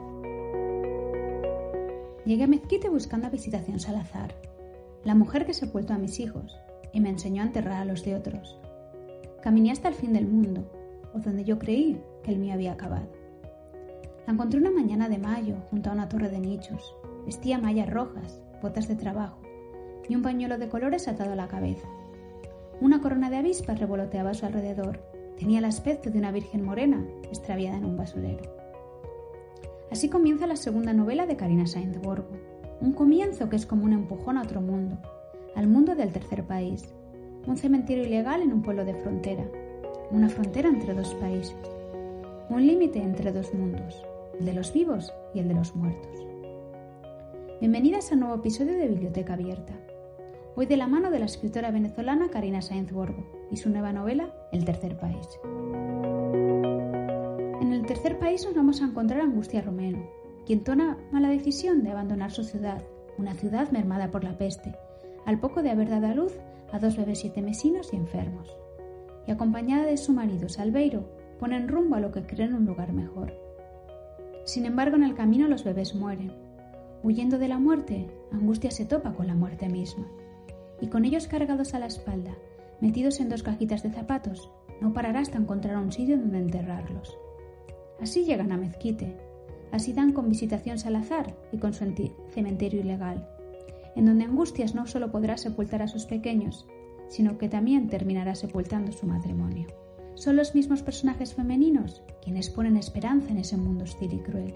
Llegué 2.26 2.44
a 2.44 2.48
Mezquite 2.48 2.90
buscando 2.90 3.28
a 3.28 3.30
Visitación 3.30 3.80
Salazar, 3.80 4.36
la 5.08 5.16
mujer 5.16 5.46
que 5.46 5.54
sepultó 5.54 5.94
a 5.94 5.98
mis 5.98 6.20
hijos 6.20 6.60
y 6.92 7.00
me 7.00 7.08
enseñó 7.08 7.42
a 7.42 7.46
enterrar 7.46 7.82
a 7.82 7.86
los 7.86 8.04
de 8.04 8.14
otros. 8.14 8.60
Caminé 9.42 9.72
hasta 9.72 9.88
el 9.88 9.94
fin 9.94 10.12
del 10.12 10.28
mundo, 10.28 10.70
o 11.14 11.20
donde 11.20 11.46
yo 11.46 11.58
creí 11.58 11.98
que 12.26 12.32
el 12.32 12.40
mío 12.40 12.54
había 12.54 12.74
acabado. 12.74 13.08
La 14.26 14.34
encontré 14.34 14.60
una 14.60 14.70
mañana 14.70 15.08
de 15.08 15.18
mayo 15.18 15.56
junto 15.70 15.90
a 15.90 15.94
una 15.94 16.10
torre 16.10 16.28
de 16.28 16.42
nichos. 16.42 16.94
Vestía 17.26 17.58
mallas 17.58 17.90
rojas, 17.90 18.42
botas 18.62 18.90
de 18.90 18.98
trabajo 18.98 19.40
y 20.10 20.16
un 20.18 20.24
pañuelo 20.24 20.58
de 20.58 20.68
colores 20.68 21.08
atado 21.08 21.32
a 21.32 21.38
la 21.38 21.48
cabeza. 21.48 21.88
Una 22.82 23.00
corona 23.00 23.30
de 23.30 23.38
avispas 23.38 23.80
revoloteaba 23.80 24.32
a 24.32 24.34
su 24.34 24.46
alrededor. 24.46 25.10
Tenía 25.38 25.60
el 25.60 25.66
aspecto 25.66 26.10
de 26.10 26.20
una 26.20 26.34
virgen 26.34 26.66
morena 26.66 27.08
extraviada 27.24 27.78
en 27.78 27.86
un 27.86 27.96
basurero. 27.96 28.44
Así 29.90 30.10
comienza 30.10 30.48
la 30.48 30.58
segunda 30.58 30.92
novela 30.92 31.26
de 31.26 31.38
Karina 31.38 31.66
Sainz 31.66 31.98
Borgo. 32.02 32.57
Un 32.80 32.94
comienzo 32.94 33.50
que 33.50 33.56
es 33.56 33.66
como 33.66 33.86
un 33.86 33.94
empujón 33.94 34.38
a 34.38 34.44
otro 34.44 34.62
mundo, 34.62 34.98
al 35.56 35.68
mundo 35.68 35.96
del 35.96 36.14
tercer 36.14 36.44
país. 36.44 36.94
Un 37.48 37.58
cementerio 37.58 38.06
ilegal 38.06 38.42
en 38.42 38.54
un 38.54 38.62
pueblo 38.62 38.86
de 38.86 38.94
frontera. 38.94 39.46
Una 40.12 40.30
frontera 40.30 40.70
entre 40.70 40.94
dos 40.94 41.16
países. 41.16 41.58
Un 42.50 42.68
límite 42.68 43.00
entre 43.00 43.32
dos 43.32 43.54
mundos 43.54 44.06
el 44.40 44.46
de 44.46 44.54
los 44.54 44.72
vivos 44.72 45.12
y 45.34 45.40
el 45.40 45.48
de 45.48 45.56
los 45.56 45.76
muertos. 45.76 46.28
Bienvenidas 47.60 48.12
a 48.12 48.14
un 48.14 48.20
nuevo 48.20 48.36
episodio 48.36 48.78
de 48.78 48.88
Biblioteca 48.88 49.34
Abierta. 49.34 49.74
Hoy 50.56 50.68
de 50.68 50.78
la 50.78 50.88
mano 50.88 51.10
de 51.10 51.18
la 51.18 51.26
escritora 51.26 51.72
venezolana 51.72 52.30
Karina 52.30 52.62
Sainz 52.62 52.92
Borgo 52.92 53.26
y 53.50 53.58
su 53.58 53.72
nueva 53.72 53.94
novela 53.94 54.32
El 54.52 54.66
tercer 54.66 54.98
país. 54.98 55.28
En 57.62 57.74
el 57.74 57.88
tercer 57.88 58.20
país 58.20 58.46
nos 58.46 58.54
vamos 58.54 58.82
a 58.82 58.86
encontrar 58.86 59.22
a 59.22 59.24
Angustia 59.24 59.62
Romero, 59.62 60.08
quien 60.48 60.64
toma 60.64 60.98
la 61.12 61.30
decisión 61.30 61.84
de 61.84 61.92
abandonar 61.92 62.32
su 62.32 62.44
ciudad, 62.44 62.82
una 63.20 63.36
ciudad 63.36 63.70
mermada 63.70 64.10
por 64.10 64.24
la 64.24 64.38
peste, 64.40 64.74
al 65.28 65.40
poco 65.40 65.62
de 65.62 65.70
haber 65.70 65.90
dado 65.90 66.08
a 66.08 66.16
luz 66.16 66.34
a 66.72 66.80
dos 66.80 66.98
bebés 66.98 67.20
siete 67.20 67.44
mesinos 67.44 67.94
y 67.94 67.98
enfermos. 67.98 68.58
Y 69.28 69.32
acompañada 69.32 69.86
de 69.86 69.98
su 69.98 70.14
marido 70.14 70.50
Salveiro, 70.50 71.08
ponen 71.40 71.68
rumbo 71.68 71.96
a 71.96 72.00
lo 72.00 72.12
que 72.12 72.26
creen 72.26 72.56
un 72.56 72.66
lugar 72.66 72.94
mejor 72.94 73.34
sin 74.48 74.66
embargo, 74.66 74.96
en 74.96 75.04
el 75.04 75.14
camino 75.14 75.50
los 75.50 75.66
bebés 75.66 75.94
mueren. 75.94 76.32
Huyendo 77.04 77.38
de 77.38 77.50
la 77.50 77.60
muerte, 77.60 78.08
Angustia 78.32 78.72
se 78.72 78.86
topa 78.86 79.14
con 79.14 79.28
la 79.28 79.36
muerte 79.36 79.68
misma. 79.68 80.08
Y 80.80 80.88
con 80.88 81.04
ellos 81.04 81.28
cargados 81.28 81.74
a 81.74 81.80
la 81.80 81.88
espalda, 81.88 82.34
metidos 82.80 83.20
en 83.20 83.28
dos 83.28 83.44
cajitas 83.44 83.84
de 83.84 83.92
zapatos, 83.92 84.50
no 84.80 84.94
parará 84.94 85.20
hasta 85.20 85.38
encontrar 85.38 85.76
un 85.76 85.92
sitio 85.92 86.18
donde 86.18 86.38
enterrarlos. 86.38 87.18
Así 88.00 88.24
llegan 88.24 88.54
a 88.54 88.58
Mezquite. 88.58 89.18
Así 89.72 89.94
dan 89.94 90.14
con 90.14 90.30
visitación 90.30 90.78
Salazar 90.78 91.36
y 91.52 91.58
con 91.58 91.74
su 91.74 91.86
cementerio 92.30 92.82
ilegal, 92.82 93.28
en 93.96 94.06
donde 94.06 94.26
Angustias 94.26 94.76
no 94.76 94.88
solo 94.88 95.12
podrá 95.12 95.38
sepultar 95.38 95.82
a 95.82 95.88
sus 95.88 96.06
pequeños, 96.06 96.68
sino 97.10 97.38
que 97.38 97.50
también 97.50 97.88
terminará 97.88 98.36
sepultando 98.36 98.92
su 98.92 99.06
matrimonio. 99.06 99.68
Son 100.16 100.36
los 100.36 100.56
mismos 100.56 100.82
personajes 100.82 101.34
femeninos 101.34 102.02
quienes 102.24 102.50
ponen 102.50 102.78
esperanza 102.78 103.32
en 103.32 103.38
ese 103.38 103.58
mundo 103.58 103.84
hostil 103.84 104.14
y 104.14 104.20
cruel, 104.20 104.56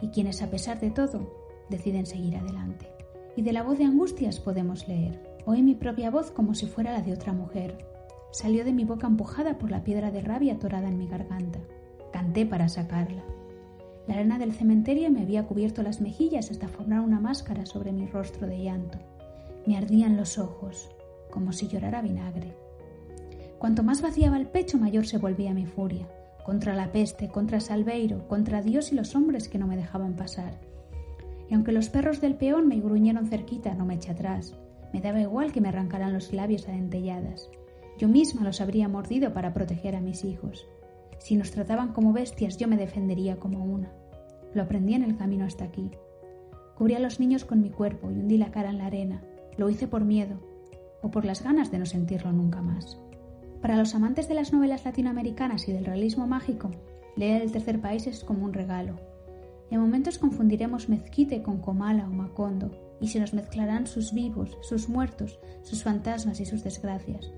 y 0.00 0.08
quienes 0.08 0.42
a 0.42 0.50
pesar 0.50 0.80
de 0.80 0.90
todo 0.90 1.32
deciden 1.70 2.06
seguir 2.06 2.36
adelante. 2.36 2.88
Y 3.36 3.42
de 3.42 3.52
la 3.52 3.62
voz 3.62 3.78
de 3.78 3.84
angustias 3.84 4.40
podemos 4.40 4.88
leer, 4.88 5.22
oí 5.46 5.62
mi 5.62 5.74
propia 5.74 6.10
voz 6.10 6.30
como 6.30 6.54
si 6.54 6.66
fuera 6.66 6.92
la 6.92 7.02
de 7.02 7.12
otra 7.12 7.32
mujer. 7.32 7.86
Salió 8.32 8.64
de 8.64 8.72
mi 8.72 8.84
boca 8.84 9.06
empujada 9.06 9.58
por 9.58 9.70
la 9.70 9.82
piedra 9.82 10.10
de 10.10 10.20
rabia 10.20 10.54
atorada 10.54 10.88
en 10.88 10.98
mi 10.98 11.06
garganta. 11.06 11.60
Canté 12.12 12.44
para 12.44 12.68
sacarla. 12.68 13.24
La 14.08 14.14
arena 14.14 14.38
del 14.38 14.54
cementerio 14.54 15.10
me 15.10 15.20
había 15.20 15.46
cubierto 15.46 15.82
las 15.82 16.00
mejillas 16.00 16.50
hasta 16.50 16.66
formar 16.66 17.00
una 17.00 17.20
máscara 17.20 17.66
sobre 17.66 17.92
mi 17.92 18.06
rostro 18.06 18.46
de 18.46 18.62
llanto. 18.62 18.98
Me 19.66 19.76
ardían 19.76 20.16
los 20.16 20.38
ojos, 20.38 20.88
como 21.30 21.52
si 21.52 21.68
llorara 21.68 22.00
vinagre. 22.00 22.56
Cuanto 23.58 23.82
más 23.82 24.00
vaciaba 24.00 24.38
el 24.38 24.46
pecho, 24.46 24.78
mayor 24.78 25.06
se 25.06 25.18
volvía 25.18 25.52
mi 25.52 25.66
furia. 25.66 26.08
Contra 26.42 26.74
la 26.74 26.90
peste, 26.90 27.28
contra 27.28 27.60
Salveiro, 27.60 28.26
contra 28.28 28.62
Dios 28.62 28.92
y 28.92 28.94
los 28.94 29.14
hombres 29.14 29.50
que 29.50 29.58
no 29.58 29.66
me 29.66 29.76
dejaban 29.76 30.16
pasar. 30.16 30.58
Y 31.50 31.54
aunque 31.54 31.72
los 31.72 31.90
perros 31.90 32.22
del 32.22 32.34
peón 32.34 32.66
me 32.66 32.80
gruñeron 32.80 33.26
cerquita, 33.26 33.74
no 33.74 33.84
me 33.84 33.96
eché 33.96 34.12
atrás. 34.12 34.54
Me 34.94 35.02
daba 35.02 35.20
igual 35.20 35.52
que 35.52 35.60
me 35.60 35.68
arrancaran 35.68 36.14
los 36.14 36.32
labios 36.32 36.66
a. 36.66 37.50
Yo 37.98 38.08
misma 38.08 38.42
los 38.42 38.62
habría 38.62 38.88
mordido 38.88 39.34
para 39.34 39.52
proteger 39.52 39.96
a 39.96 40.00
mis 40.00 40.24
hijos. 40.24 40.66
Si 41.18 41.36
nos 41.36 41.50
trataban 41.50 41.92
como 41.92 42.14
bestias, 42.14 42.56
yo 42.56 42.68
me 42.68 42.78
defendería 42.78 43.36
como 43.36 43.64
una. 43.64 43.92
Lo 44.54 44.62
aprendí 44.62 44.94
en 44.94 45.02
el 45.02 45.16
camino 45.16 45.44
hasta 45.44 45.64
aquí. 45.64 45.90
Cubrí 46.76 46.94
a 46.94 47.00
los 47.00 47.20
niños 47.20 47.44
con 47.44 47.60
mi 47.60 47.70
cuerpo 47.70 48.10
y 48.10 48.14
hundí 48.14 48.38
la 48.38 48.50
cara 48.50 48.70
en 48.70 48.78
la 48.78 48.86
arena. 48.86 49.22
Lo 49.56 49.68
hice 49.70 49.88
por 49.88 50.04
miedo 50.04 50.40
o 51.02 51.10
por 51.10 51.24
las 51.24 51.42
ganas 51.42 51.70
de 51.70 51.78
no 51.78 51.86
sentirlo 51.86 52.32
nunca 52.32 52.62
más. 52.62 52.98
Para 53.60 53.76
los 53.76 53.94
amantes 53.94 54.28
de 54.28 54.34
las 54.34 54.52
novelas 54.52 54.84
latinoamericanas 54.84 55.68
y 55.68 55.72
del 55.72 55.84
realismo 55.84 56.26
mágico, 56.26 56.70
leer 57.16 57.42
El 57.42 57.52
tercer 57.52 57.80
país 57.80 58.06
es 58.06 58.22
como 58.22 58.44
un 58.44 58.52
regalo. 58.52 58.96
En 59.70 59.80
momentos 59.80 60.18
confundiremos 60.18 60.88
mezquite 60.88 61.42
con 61.42 61.60
Comala 61.60 62.06
o 62.06 62.10
Macondo, 62.10 62.70
y 63.00 63.08
se 63.08 63.20
nos 63.20 63.34
mezclarán 63.34 63.86
sus 63.86 64.12
vivos, 64.12 64.56
sus 64.62 64.88
muertos, 64.88 65.38
sus 65.62 65.82
fantasmas 65.82 66.40
y 66.40 66.46
sus 66.46 66.64
desgracias. 66.64 67.30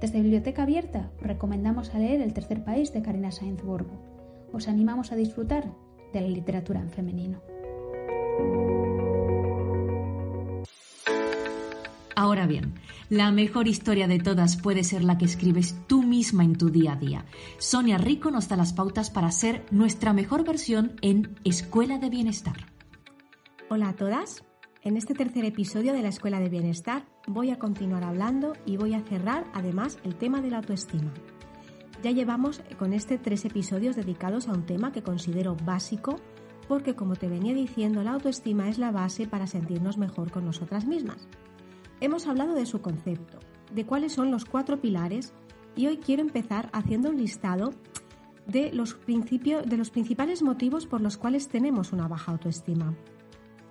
Desde 0.00 0.20
Biblioteca 0.20 0.64
Abierta 0.64 1.10
recomendamos 1.20 1.94
a 1.94 1.98
leer 1.98 2.20
El 2.20 2.34
tercer 2.34 2.64
país 2.64 2.92
de 2.92 3.02
Karina 3.02 3.30
Sainz 3.30 3.62
Borgo. 3.62 3.98
Os 4.52 4.68
animamos 4.68 5.12
a 5.12 5.16
disfrutar 5.16 5.72
de 6.14 6.22
la 6.22 6.28
literatura 6.28 6.80
en 6.80 6.90
femenino. 6.90 7.42
Ahora 12.16 12.46
bien, 12.46 12.74
la 13.10 13.32
mejor 13.32 13.68
historia 13.68 14.06
de 14.06 14.18
todas 14.18 14.56
puede 14.56 14.84
ser 14.84 15.04
la 15.04 15.18
que 15.18 15.24
escribes 15.24 15.74
tú 15.88 16.02
misma 16.02 16.44
en 16.44 16.56
tu 16.56 16.70
día 16.70 16.92
a 16.92 16.96
día. 16.96 17.24
Sonia 17.58 17.98
Rico 17.98 18.30
nos 18.30 18.48
da 18.48 18.56
las 18.56 18.72
pautas 18.72 19.10
para 19.10 19.30
ser 19.32 19.66
nuestra 19.70 20.12
mejor 20.12 20.44
versión 20.44 20.92
en 21.02 21.34
Escuela 21.44 21.98
de 21.98 22.10
Bienestar. 22.10 22.56
Hola 23.68 23.90
a 23.90 23.96
todas. 23.96 24.44
En 24.82 24.96
este 24.96 25.14
tercer 25.14 25.44
episodio 25.44 25.92
de 25.92 26.02
la 26.02 26.08
Escuela 26.08 26.38
de 26.38 26.48
Bienestar 26.48 27.04
voy 27.26 27.50
a 27.50 27.58
continuar 27.58 28.04
hablando 28.04 28.52
y 28.64 28.76
voy 28.76 28.94
a 28.94 29.00
cerrar 29.00 29.44
además 29.52 29.98
el 30.04 30.14
tema 30.14 30.40
de 30.40 30.50
la 30.50 30.58
autoestima. 30.58 31.12
Ya 32.04 32.10
llevamos 32.10 32.60
con 32.78 32.92
este 32.92 33.16
tres 33.16 33.46
episodios 33.46 33.96
dedicados 33.96 34.46
a 34.46 34.52
un 34.52 34.66
tema 34.66 34.92
que 34.92 35.02
considero 35.02 35.56
básico 35.64 36.20
porque 36.68 36.94
como 36.94 37.16
te 37.16 37.30
venía 37.30 37.54
diciendo 37.54 38.02
la 38.02 38.12
autoestima 38.12 38.68
es 38.68 38.76
la 38.76 38.90
base 38.90 39.26
para 39.26 39.46
sentirnos 39.46 39.96
mejor 39.96 40.30
con 40.30 40.44
nosotras 40.44 40.84
mismas. 40.84 41.26
Hemos 42.02 42.26
hablado 42.26 42.52
de 42.52 42.66
su 42.66 42.82
concepto, 42.82 43.38
de 43.72 43.86
cuáles 43.86 44.12
son 44.12 44.30
los 44.30 44.44
cuatro 44.44 44.82
pilares 44.82 45.32
y 45.76 45.86
hoy 45.86 45.96
quiero 45.96 46.20
empezar 46.20 46.68
haciendo 46.74 47.08
un 47.08 47.16
listado 47.16 47.70
de 48.46 48.70
los, 48.70 48.98
de 49.06 49.76
los 49.78 49.88
principales 49.88 50.42
motivos 50.42 50.86
por 50.86 51.00
los 51.00 51.16
cuales 51.16 51.48
tenemos 51.48 51.94
una 51.94 52.06
baja 52.06 52.32
autoestima. 52.32 52.94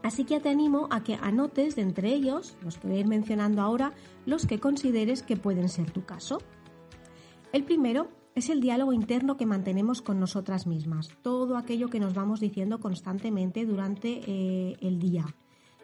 Así 0.01 0.25
que 0.25 0.39
te 0.39 0.49
animo 0.49 0.87
a 0.89 1.03
que 1.03 1.19
anotes 1.21 1.75
de 1.75 1.83
entre 1.83 2.11
ellos, 2.11 2.57
los 2.63 2.79
que 2.79 2.87
voy 2.87 2.97
a 2.97 3.01
ir 3.01 3.07
mencionando 3.07 3.61
ahora, 3.61 3.93
los 4.25 4.47
que 4.47 4.59
consideres 4.59 5.21
que 5.21 5.37
pueden 5.37 5.69
ser 5.69 5.91
tu 5.91 6.03
caso. 6.03 6.39
El 7.51 7.63
primero 7.65 8.07
es 8.35 8.49
el 8.49 8.61
diálogo 8.61 8.93
interno 8.93 9.37
que 9.37 9.45
mantenemos 9.45 10.01
con 10.01 10.19
nosotras 10.19 10.65
mismas, 10.65 11.09
todo 11.21 11.55
aquello 11.55 11.89
que 11.89 11.99
nos 11.99 12.13
vamos 12.13 12.39
diciendo 12.39 12.79
constantemente 12.79 13.65
durante 13.65 14.21
eh, 14.25 14.77
el 14.81 14.99
día. 14.99 15.25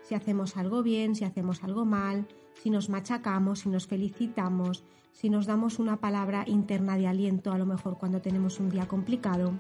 Si 0.04 0.16
hacemos 0.16 0.58
algo 0.58 0.82
bien, 0.82 1.16
si 1.16 1.26
hacemos 1.26 1.64
algo 1.64 1.86
mal, 1.86 2.28
si 2.56 2.72
nos 2.72 2.90
machacamos, 2.90 3.60
si 3.60 3.70
nos 3.70 3.86
felicitamos, 3.86 4.84
si 5.12 5.30
nos 5.30 5.46
damos 5.46 5.78
una 5.78 5.98
palabra 5.98 6.44
interna 6.48 6.98
de 6.98 7.08
aliento 7.08 7.52
a 7.52 7.58
lo 7.58 7.66
mejor 7.68 7.98
cuando 8.00 8.22
tenemos 8.22 8.60
un 8.60 8.70
día 8.70 8.88
complicado. 8.88 9.54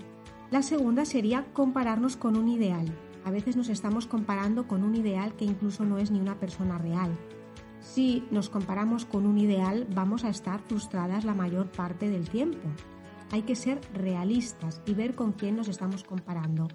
La 0.49 0.63
segunda 0.63 1.05
sería 1.05 1.45
compararnos 1.53 2.17
con 2.17 2.35
un 2.35 2.47
ideal. 2.47 2.87
A 3.23 3.29
veces 3.29 3.55
nos 3.55 3.69
estamos 3.69 4.07
comparando 4.07 4.67
con 4.67 4.83
un 4.83 4.95
ideal 4.95 5.35
que 5.35 5.45
incluso 5.45 5.85
no 5.85 5.99
es 5.99 6.09
ni 6.09 6.19
una 6.19 6.39
persona 6.39 6.79
real. 6.79 7.15
Si 7.79 8.23
nos 8.31 8.49
comparamos 8.49 9.05
con 9.05 9.25
un 9.25 9.37
ideal 9.37 9.87
vamos 9.93 10.23
a 10.23 10.29
estar 10.29 10.61
frustradas 10.61 11.25
la 11.25 11.33
mayor 11.33 11.71
parte 11.71 12.09
del 12.09 12.29
tiempo. 12.29 12.67
Hay 13.31 13.43
que 13.43 13.55
ser 13.55 13.79
realistas 13.93 14.81
y 14.85 14.93
ver 14.93 15.15
con 15.15 15.33
quién 15.33 15.55
nos 15.55 15.67
estamos 15.67 16.03
comparando. 16.03 16.67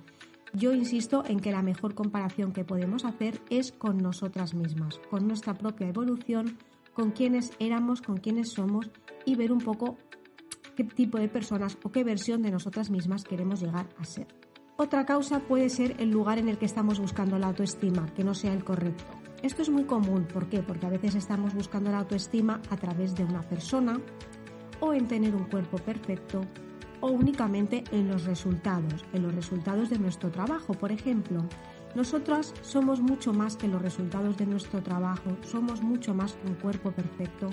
Yo 0.52 0.72
insisto 0.72 1.24
en 1.26 1.40
que 1.40 1.50
la 1.50 1.62
mejor 1.62 1.94
comparación 1.94 2.52
que 2.52 2.64
podemos 2.64 3.04
hacer 3.04 3.40
es 3.50 3.72
con 3.72 3.98
nosotras 3.98 4.54
mismas, 4.54 5.00
con 5.10 5.26
nuestra 5.26 5.54
propia 5.54 5.88
evolución, 5.88 6.58
con 6.92 7.10
quiénes 7.10 7.50
éramos, 7.58 8.00
con 8.00 8.18
quiénes 8.18 8.52
somos 8.52 8.88
y 9.26 9.34
ver 9.34 9.50
un 9.50 9.58
poco 9.58 9.98
qué 10.76 10.84
tipo 10.84 11.18
de 11.18 11.28
personas 11.28 11.76
o 11.82 11.90
qué 11.90 12.04
versión 12.04 12.40
de 12.42 12.52
nosotras 12.52 12.88
mismas 12.88 13.24
queremos 13.24 13.60
llegar 13.60 13.88
a 13.98 14.04
ser. 14.04 14.28
Otra 14.76 15.04
causa 15.04 15.40
puede 15.40 15.68
ser 15.68 15.96
el 15.98 16.10
lugar 16.10 16.38
en 16.38 16.48
el 16.48 16.58
que 16.58 16.66
estamos 16.66 17.00
buscando 17.00 17.38
la 17.38 17.48
autoestima, 17.48 18.06
que 18.14 18.24
no 18.24 18.34
sea 18.34 18.52
el 18.52 18.64
correcto. 18.64 19.23
Esto 19.44 19.60
es 19.60 19.68
muy 19.68 19.84
común, 19.84 20.24
¿por 20.24 20.48
qué? 20.48 20.62
Porque 20.62 20.86
a 20.86 20.88
veces 20.88 21.14
estamos 21.14 21.52
buscando 21.52 21.90
la 21.90 21.98
autoestima 21.98 22.62
a 22.70 22.78
través 22.78 23.14
de 23.14 23.24
una 23.24 23.42
persona 23.42 24.00
o 24.80 24.94
en 24.94 25.06
tener 25.06 25.34
un 25.34 25.44
cuerpo 25.44 25.76
perfecto 25.76 26.40
o 27.02 27.08
únicamente 27.08 27.84
en 27.92 28.08
los 28.08 28.24
resultados, 28.24 29.04
en 29.12 29.22
los 29.22 29.34
resultados 29.34 29.90
de 29.90 29.98
nuestro 29.98 30.30
trabajo, 30.30 30.72
por 30.72 30.90
ejemplo. 30.92 31.44
Nosotras 31.94 32.54
somos 32.62 33.02
mucho 33.02 33.34
más 33.34 33.58
que 33.58 33.68
los 33.68 33.82
resultados 33.82 34.38
de 34.38 34.46
nuestro 34.46 34.82
trabajo, 34.82 35.36
somos 35.42 35.82
mucho 35.82 36.14
más 36.14 36.32
que 36.32 36.48
un 36.48 36.54
cuerpo 36.54 36.90
perfecto 36.92 37.50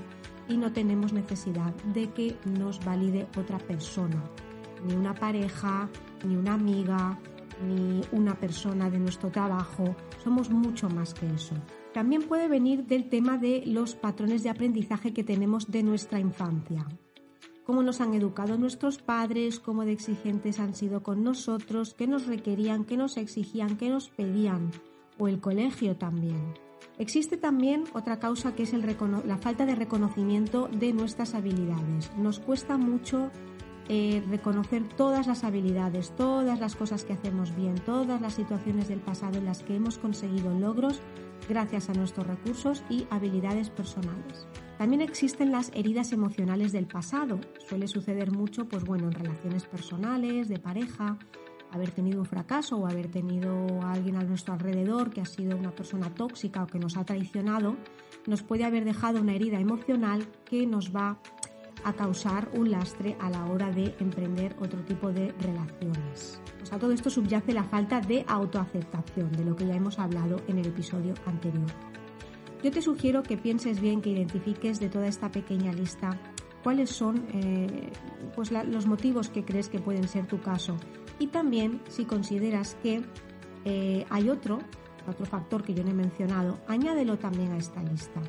y 0.47 0.55
no 0.55 0.71
tenemos 0.71 1.11
necesidad 1.11 1.73
de 1.93 2.09
que 2.11 2.37
nos 2.45 2.79
valide 2.85 3.27
otra 3.37 3.57
persona, 3.57 4.23
ni 4.87 4.93
una 4.93 5.13
pareja, 5.13 5.89
ni 6.25 6.37
una 6.37 6.53
amiga, 6.53 7.19
ni 7.67 7.99
una 8.13 8.33
persona 8.35 8.89
de 8.89 8.97
nuestro 8.97 9.29
trabajo, 9.29 9.93
somos 10.23 10.49
mucho 10.49 10.89
más 10.89 11.13
que 11.13 11.27
eso. 11.27 11.55
También 11.93 12.23
puede 12.23 12.47
venir 12.47 12.85
del 12.85 13.09
tema 13.09 13.37
de 13.37 13.63
los 13.65 13.95
patrones 13.95 14.43
de 14.43 14.49
aprendizaje 14.49 15.13
que 15.13 15.23
tenemos 15.23 15.69
de 15.71 15.83
nuestra 15.83 16.19
infancia 16.19 16.87
cómo 17.71 17.83
nos 17.83 18.01
han 18.01 18.13
educado 18.13 18.57
nuestros 18.57 18.97
padres, 18.97 19.61
cómo 19.61 19.85
de 19.85 19.93
exigentes 19.93 20.59
han 20.59 20.75
sido 20.75 21.03
con 21.03 21.23
nosotros, 21.23 21.93
qué 21.93 22.05
nos 22.05 22.27
requerían, 22.27 22.83
qué 22.83 22.97
nos 22.97 23.15
exigían, 23.15 23.77
qué 23.77 23.89
nos 23.89 24.09
pedían, 24.09 24.71
o 25.17 25.29
el 25.29 25.39
colegio 25.39 25.95
también. 25.95 26.53
Existe 26.97 27.37
también 27.37 27.85
otra 27.93 28.19
causa 28.19 28.55
que 28.55 28.63
es 28.63 28.73
la 28.73 29.37
falta 29.37 29.65
de 29.65 29.75
reconocimiento 29.75 30.67
de 30.67 30.91
nuestras 30.91 31.33
habilidades. 31.33 32.11
Nos 32.17 32.39
cuesta 32.39 32.77
mucho 32.77 33.31
eh, 33.87 34.23
reconocer 34.29 34.83
todas 34.97 35.27
las 35.27 35.43
habilidades, 35.43 36.13
todas 36.15 36.59
las 36.59 36.75
cosas 36.75 37.05
que 37.05 37.13
hacemos 37.13 37.55
bien, 37.55 37.75
todas 37.75 38.21
las 38.21 38.33
situaciones 38.33 38.87
del 38.87 38.99
pasado 38.99 39.37
en 39.37 39.45
las 39.45 39.63
que 39.63 39.75
hemos 39.75 39.97
conseguido 39.97 40.53
logros 40.59 41.01
gracias 41.51 41.89
a 41.89 41.93
nuestros 41.93 42.25
recursos 42.25 42.81
y 42.89 43.05
habilidades 43.09 43.69
personales. 43.69 44.47
También 44.77 45.01
existen 45.01 45.51
las 45.51 45.69
heridas 45.75 46.13
emocionales 46.13 46.71
del 46.71 46.87
pasado. 46.87 47.41
Suele 47.67 47.89
suceder 47.89 48.31
mucho, 48.31 48.69
pues 48.69 48.85
bueno, 48.85 49.07
en 49.07 49.11
relaciones 49.11 49.65
personales, 49.65 50.47
de 50.47 50.59
pareja, 50.59 51.19
haber 51.73 51.91
tenido 51.91 52.21
un 52.21 52.25
fracaso 52.25 52.77
o 52.77 52.87
haber 52.87 53.11
tenido 53.11 53.81
a 53.81 53.91
alguien 53.91 54.15
a 54.15 54.23
nuestro 54.23 54.53
alrededor 54.53 55.09
que 55.09 55.19
ha 55.19 55.25
sido 55.25 55.57
una 55.57 55.71
persona 55.71 56.09
tóxica 56.15 56.63
o 56.63 56.67
que 56.67 56.79
nos 56.79 56.95
ha 56.95 57.03
traicionado, 57.03 57.75
nos 58.27 58.43
puede 58.43 58.63
haber 58.63 58.85
dejado 58.85 59.19
una 59.19 59.33
herida 59.33 59.59
emocional 59.59 60.25
que 60.45 60.65
nos 60.65 60.95
va 60.95 61.19
a 61.83 61.93
causar 61.93 62.49
un 62.53 62.71
lastre 62.71 63.15
a 63.19 63.29
la 63.29 63.45
hora 63.45 63.71
de 63.71 63.95
emprender 63.99 64.55
otro 64.59 64.81
tipo 64.81 65.11
de 65.11 65.31
relaciones. 65.39 66.41
a 66.71 66.77
todo 66.77 66.91
esto 66.93 67.09
subyace 67.09 67.53
la 67.53 67.63
falta 67.63 67.99
de 67.99 68.23
autoaceptación, 68.27 69.31
de 69.33 69.43
lo 69.43 69.55
que 69.55 69.67
ya 69.67 69.75
hemos 69.75 69.99
hablado 69.99 70.41
en 70.47 70.57
el 70.59 70.67
episodio 70.67 71.13
anterior. 71.25 71.69
Yo 72.63 72.71
te 72.71 72.81
sugiero 72.81 73.23
que 73.23 73.37
pienses 73.37 73.81
bien, 73.81 74.01
que 74.01 74.11
identifiques 74.11 74.79
de 74.79 74.89
toda 74.89 75.07
esta 75.07 75.31
pequeña 75.31 75.73
lista 75.73 76.17
cuáles 76.63 76.91
son 76.91 77.25
eh, 77.33 77.91
pues 78.35 78.51
los 78.51 78.85
motivos 78.85 79.29
que 79.29 79.43
crees 79.43 79.67
que 79.67 79.79
pueden 79.79 80.07
ser 80.07 80.27
tu 80.27 80.39
caso 80.41 80.77
y 81.19 81.27
también 81.27 81.81
si 81.89 82.05
consideras 82.05 82.75
que 82.81 83.01
eh, 83.65 84.05
hay 84.09 84.29
otro, 84.29 84.59
otro 85.07 85.25
factor 85.25 85.63
que 85.63 85.73
yo 85.73 85.83
no 85.83 85.91
he 85.91 85.93
mencionado, 85.93 86.59
añádelo 86.67 87.17
también 87.17 87.51
a 87.51 87.57
esta 87.57 87.81
lista. 87.83 88.21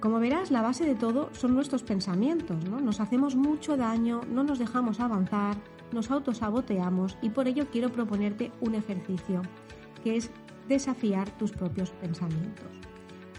Como 0.00 0.20
verás, 0.20 0.52
la 0.52 0.62
base 0.62 0.84
de 0.84 0.94
todo 0.94 1.28
son 1.32 1.54
nuestros 1.54 1.82
pensamientos, 1.82 2.64
¿no? 2.64 2.80
Nos 2.80 3.00
hacemos 3.00 3.34
mucho 3.34 3.76
daño, 3.76 4.20
no 4.30 4.44
nos 4.44 4.60
dejamos 4.60 5.00
avanzar, 5.00 5.56
nos 5.92 6.10
autosaboteamos 6.10 7.18
y 7.20 7.30
por 7.30 7.48
ello 7.48 7.66
quiero 7.70 7.90
proponerte 7.90 8.52
un 8.60 8.76
ejercicio 8.76 9.42
que 10.04 10.16
es 10.16 10.30
desafiar 10.68 11.30
tus 11.36 11.50
propios 11.50 11.90
pensamientos. 11.90 12.68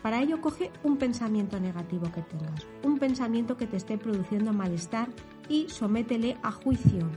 Para 0.01 0.21
ello 0.21 0.41
coge 0.41 0.71
un 0.83 0.97
pensamiento 0.97 1.59
negativo 1.59 2.11
que 2.11 2.21
tengas, 2.21 2.67
un 2.83 2.99
pensamiento 2.99 3.55
que 3.55 3.67
te 3.67 3.77
esté 3.77 3.97
produciendo 3.97 4.51
malestar 4.51 5.09
y 5.47 5.69
sométele 5.69 6.37
a 6.41 6.51
juicio. 6.51 7.09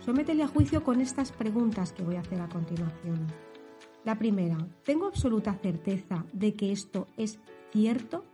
Sométele 0.00 0.42
a 0.42 0.48
juicio 0.48 0.84
con 0.84 1.00
estas 1.00 1.32
preguntas 1.32 1.92
que 1.92 2.02
voy 2.02 2.16
a 2.16 2.20
hacer 2.20 2.40
a 2.40 2.48
continuación. 2.48 3.26
La 4.04 4.16
primera, 4.18 4.56
¿tengo 4.84 5.06
absoluta 5.06 5.54
certeza 5.54 6.24
de 6.32 6.54
que 6.54 6.72
esto 6.72 7.08
es 7.16 7.40
cierto? 7.72 8.24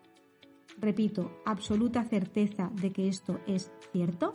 Repito, 0.82 1.30
absoluta 1.46 2.02
certeza 2.02 2.72
de 2.74 2.90
que 2.90 3.06
esto 3.06 3.38
es 3.46 3.70
cierto. 3.92 4.34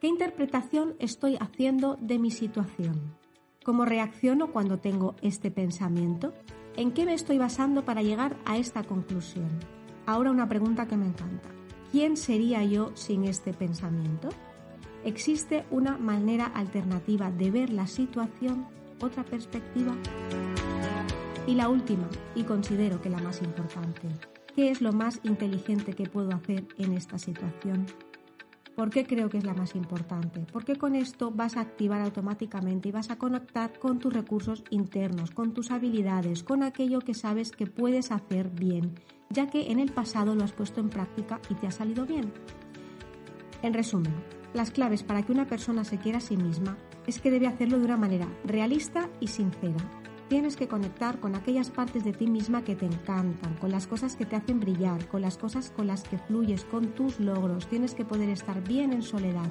¿Qué 0.00 0.06
interpretación 0.06 0.94
estoy 1.00 1.36
haciendo 1.40 1.96
de 2.00 2.20
mi 2.20 2.30
situación? 2.30 3.16
¿Cómo 3.64 3.84
reacciono 3.84 4.52
cuando 4.52 4.78
tengo 4.78 5.16
este 5.22 5.50
pensamiento? 5.50 6.32
¿En 6.76 6.92
qué 6.92 7.04
me 7.04 7.14
estoy 7.14 7.38
basando 7.38 7.84
para 7.84 8.02
llegar 8.02 8.36
a 8.44 8.58
esta 8.58 8.84
conclusión? 8.84 9.48
Ahora 10.06 10.30
una 10.30 10.48
pregunta 10.48 10.86
que 10.86 10.96
me 10.96 11.06
encanta. 11.06 11.48
¿Quién 11.90 12.16
sería 12.16 12.62
yo 12.62 12.94
sin 12.94 13.24
este 13.24 13.52
pensamiento? 13.52 14.28
¿Existe 15.04 15.64
una 15.72 15.98
manera 15.98 16.46
alternativa 16.46 17.32
de 17.32 17.50
ver 17.50 17.70
la 17.70 17.88
situación, 17.88 18.68
otra 19.00 19.24
perspectiva? 19.24 19.96
Y 21.48 21.54
la 21.54 21.68
última, 21.68 22.08
y 22.36 22.44
considero 22.44 23.00
que 23.00 23.10
la 23.10 23.18
más 23.18 23.42
importante, 23.42 24.08
¿qué 24.56 24.70
es 24.70 24.80
lo 24.80 24.92
más 24.92 25.20
inteligente 25.22 25.92
que 25.92 26.08
puedo 26.08 26.34
hacer 26.34 26.66
en 26.78 26.94
esta 26.94 27.18
situación? 27.18 27.84
¿Por 28.74 28.90
qué 28.90 29.04
creo 29.04 29.28
que 29.28 29.38
es 29.38 29.44
la 29.44 29.54
más 29.54 29.74
importante? 29.74 30.46
Porque 30.50 30.76
con 30.76 30.94
esto 30.94 31.30
vas 31.30 31.56
a 31.56 31.60
activar 31.60 32.00
automáticamente 32.00 32.88
y 32.88 32.92
vas 32.92 33.10
a 33.10 33.18
conectar 33.18 33.78
con 33.78 33.98
tus 33.98 34.12
recursos 34.12 34.64
internos, 34.70 35.30
con 35.30 35.52
tus 35.52 35.70
habilidades, 35.70 36.42
con 36.42 36.62
aquello 36.62 37.00
que 37.00 37.14
sabes 37.14 37.52
que 37.52 37.66
puedes 37.66 38.10
hacer 38.10 38.48
bien, 38.48 38.94
ya 39.28 39.46
que 39.46 39.70
en 39.70 39.78
el 39.78 39.92
pasado 39.92 40.34
lo 40.34 40.42
has 40.42 40.52
puesto 40.52 40.80
en 40.80 40.88
práctica 40.88 41.40
y 41.50 41.54
te 41.54 41.66
ha 41.66 41.70
salido 41.70 42.06
bien. 42.06 42.32
En 43.62 43.74
resumen, 43.74 44.14
las 44.54 44.70
claves 44.70 45.02
para 45.02 45.22
que 45.22 45.32
una 45.32 45.46
persona 45.46 45.84
se 45.84 45.98
quiera 45.98 46.18
a 46.18 46.22
sí 46.22 46.36
misma 46.36 46.78
es 47.06 47.20
que 47.20 47.30
debe 47.30 47.46
hacerlo 47.46 47.78
de 47.78 47.84
una 47.84 47.96
manera 47.98 48.26
realista 48.44 49.10
y 49.20 49.28
sincera, 49.28 49.84
Tienes 50.28 50.56
que 50.56 50.66
conectar 50.66 51.20
con 51.20 51.36
aquellas 51.36 51.70
partes 51.70 52.02
de 52.02 52.12
ti 52.12 52.26
misma 52.26 52.64
que 52.64 52.74
te 52.74 52.84
encantan, 52.84 53.54
con 53.54 53.70
las 53.70 53.86
cosas 53.86 54.16
que 54.16 54.26
te 54.26 54.34
hacen 54.34 54.58
brillar, 54.58 55.06
con 55.06 55.22
las 55.22 55.38
cosas 55.38 55.70
con 55.70 55.86
las 55.86 56.02
que 56.02 56.18
fluyes, 56.18 56.64
con 56.64 56.88
tus 56.94 57.20
logros. 57.20 57.68
Tienes 57.68 57.94
que 57.94 58.04
poder 58.04 58.28
estar 58.30 58.60
bien 58.66 58.92
en 58.92 59.02
soledad 59.02 59.48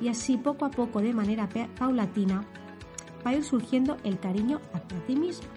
y 0.00 0.08
así 0.08 0.38
poco 0.38 0.64
a 0.64 0.70
poco, 0.70 1.02
de 1.02 1.12
manera 1.12 1.48
paulatina, 1.78 2.46
va 3.24 3.32
a 3.32 3.34
ir 3.34 3.44
surgiendo 3.44 3.98
el 4.02 4.18
cariño 4.18 4.60
hacia 4.72 5.04
ti 5.06 5.14
misma. 5.14 5.48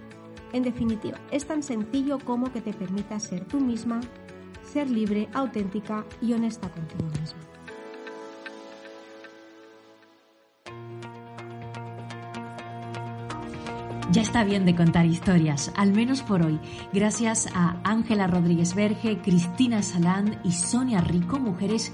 En 0.52 0.64
definitiva, 0.64 1.18
es 1.32 1.46
tan 1.46 1.64
sencillo 1.64 2.20
como 2.20 2.52
que 2.52 2.62
te 2.62 2.74
permita 2.74 3.20
ser 3.20 3.46
tú 3.46 3.62
misma, 3.62 4.02
ser 4.64 4.90
libre, 4.90 5.30
auténtica 5.34 6.06
y 6.22 6.34
honesta 6.34 6.70
contigo 6.70 7.06
misma. 7.20 7.57
Ya 14.12 14.22
está 14.22 14.46
bien 14.46 14.66
de 14.66 14.74
contar 14.74 15.06
historias, 15.06 15.72
al 15.76 15.92
menos 15.92 16.22
por 16.22 16.42
hoy, 16.42 16.60
gracias 16.94 17.50
a 17.54 17.76
Ángela 17.84 18.26
Rodríguez 18.26 18.74
Verge, 18.74 19.22
Cristina 19.22 19.84
Salán 19.84 20.40
y 20.46 20.54
Sonia 20.54 21.02
Rico, 21.02 21.40
mujeres 21.40 21.92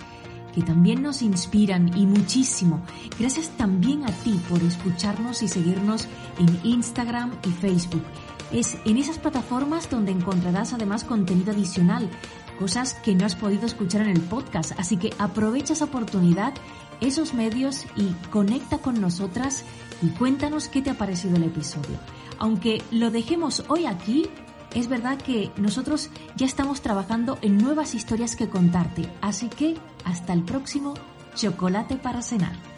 que 0.54 0.62
también 0.62 1.02
nos 1.02 1.24
inspiran 1.24 1.98
y 1.98 2.06
muchísimo. 2.06 2.84
Gracias 3.20 3.50
también 3.58 4.04
a 4.04 4.12
ti 4.12 4.40
por 4.48 4.62
escucharnos 4.62 5.42
y 5.42 5.48
seguirnos 5.48 6.08
en 6.38 6.60
Instagram 6.64 7.32
y 7.48 7.50
Facebook. 7.50 8.04
Es 8.52 8.78
en 8.86 8.98
esas 8.98 9.18
plataformas 9.18 9.90
donde 9.90 10.12
encontrarás 10.12 10.74
además 10.74 11.04
contenido 11.04 11.52
adicional, 11.52 12.08
cosas 12.60 12.94
que 12.94 13.16
no 13.16 13.26
has 13.26 13.36
podido 13.36 13.66
escuchar 13.66 14.02
en 14.02 14.10
el 14.10 14.22
podcast. 14.22 14.74
Así 14.78 14.98
que 14.98 15.10
aprovecha 15.18 15.74
esa 15.74 15.86
oportunidad, 15.86 16.54
esos 17.04 17.34
medios 17.34 17.86
y 17.96 18.14
conecta 18.30 18.78
con 18.80 19.00
nosotras 19.00 19.64
y 20.02 20.08
cuéntanos 20.10 20.68
qué 20.68 20.82
te 20.82 20.90
ha 20.90 20.98
parecido 20.98 21.36
el 21.36 21.44
episodio. 21.44 21.98
Aunque 22.40 22.82
lo 22.92 23.12
dejemos 23.12 23.64
hoy 23.68 23.86
aquí, 23.86 24.30
es 24.74 24.88
verdad 24.88 25.18
que 25.18 25.52
nosotros 25.58 26.10
ya 26.36 26.46
estamos 26.46 26.82
trabajando 26.82 27.38
en 27.42 27.58
nuevas 27.58 27.94
historias 27.96 28.36
que 28.36 28.50
contarte, 28.50 29.08
así 29.22 29.48
que 29.50 29.76
hasta 30.04 30.34
el 30.34 30.44
próximo 30.44 30.96
Chocolate 31.36 31.96
para 31.96 32.22
cenar. 32.22 32.73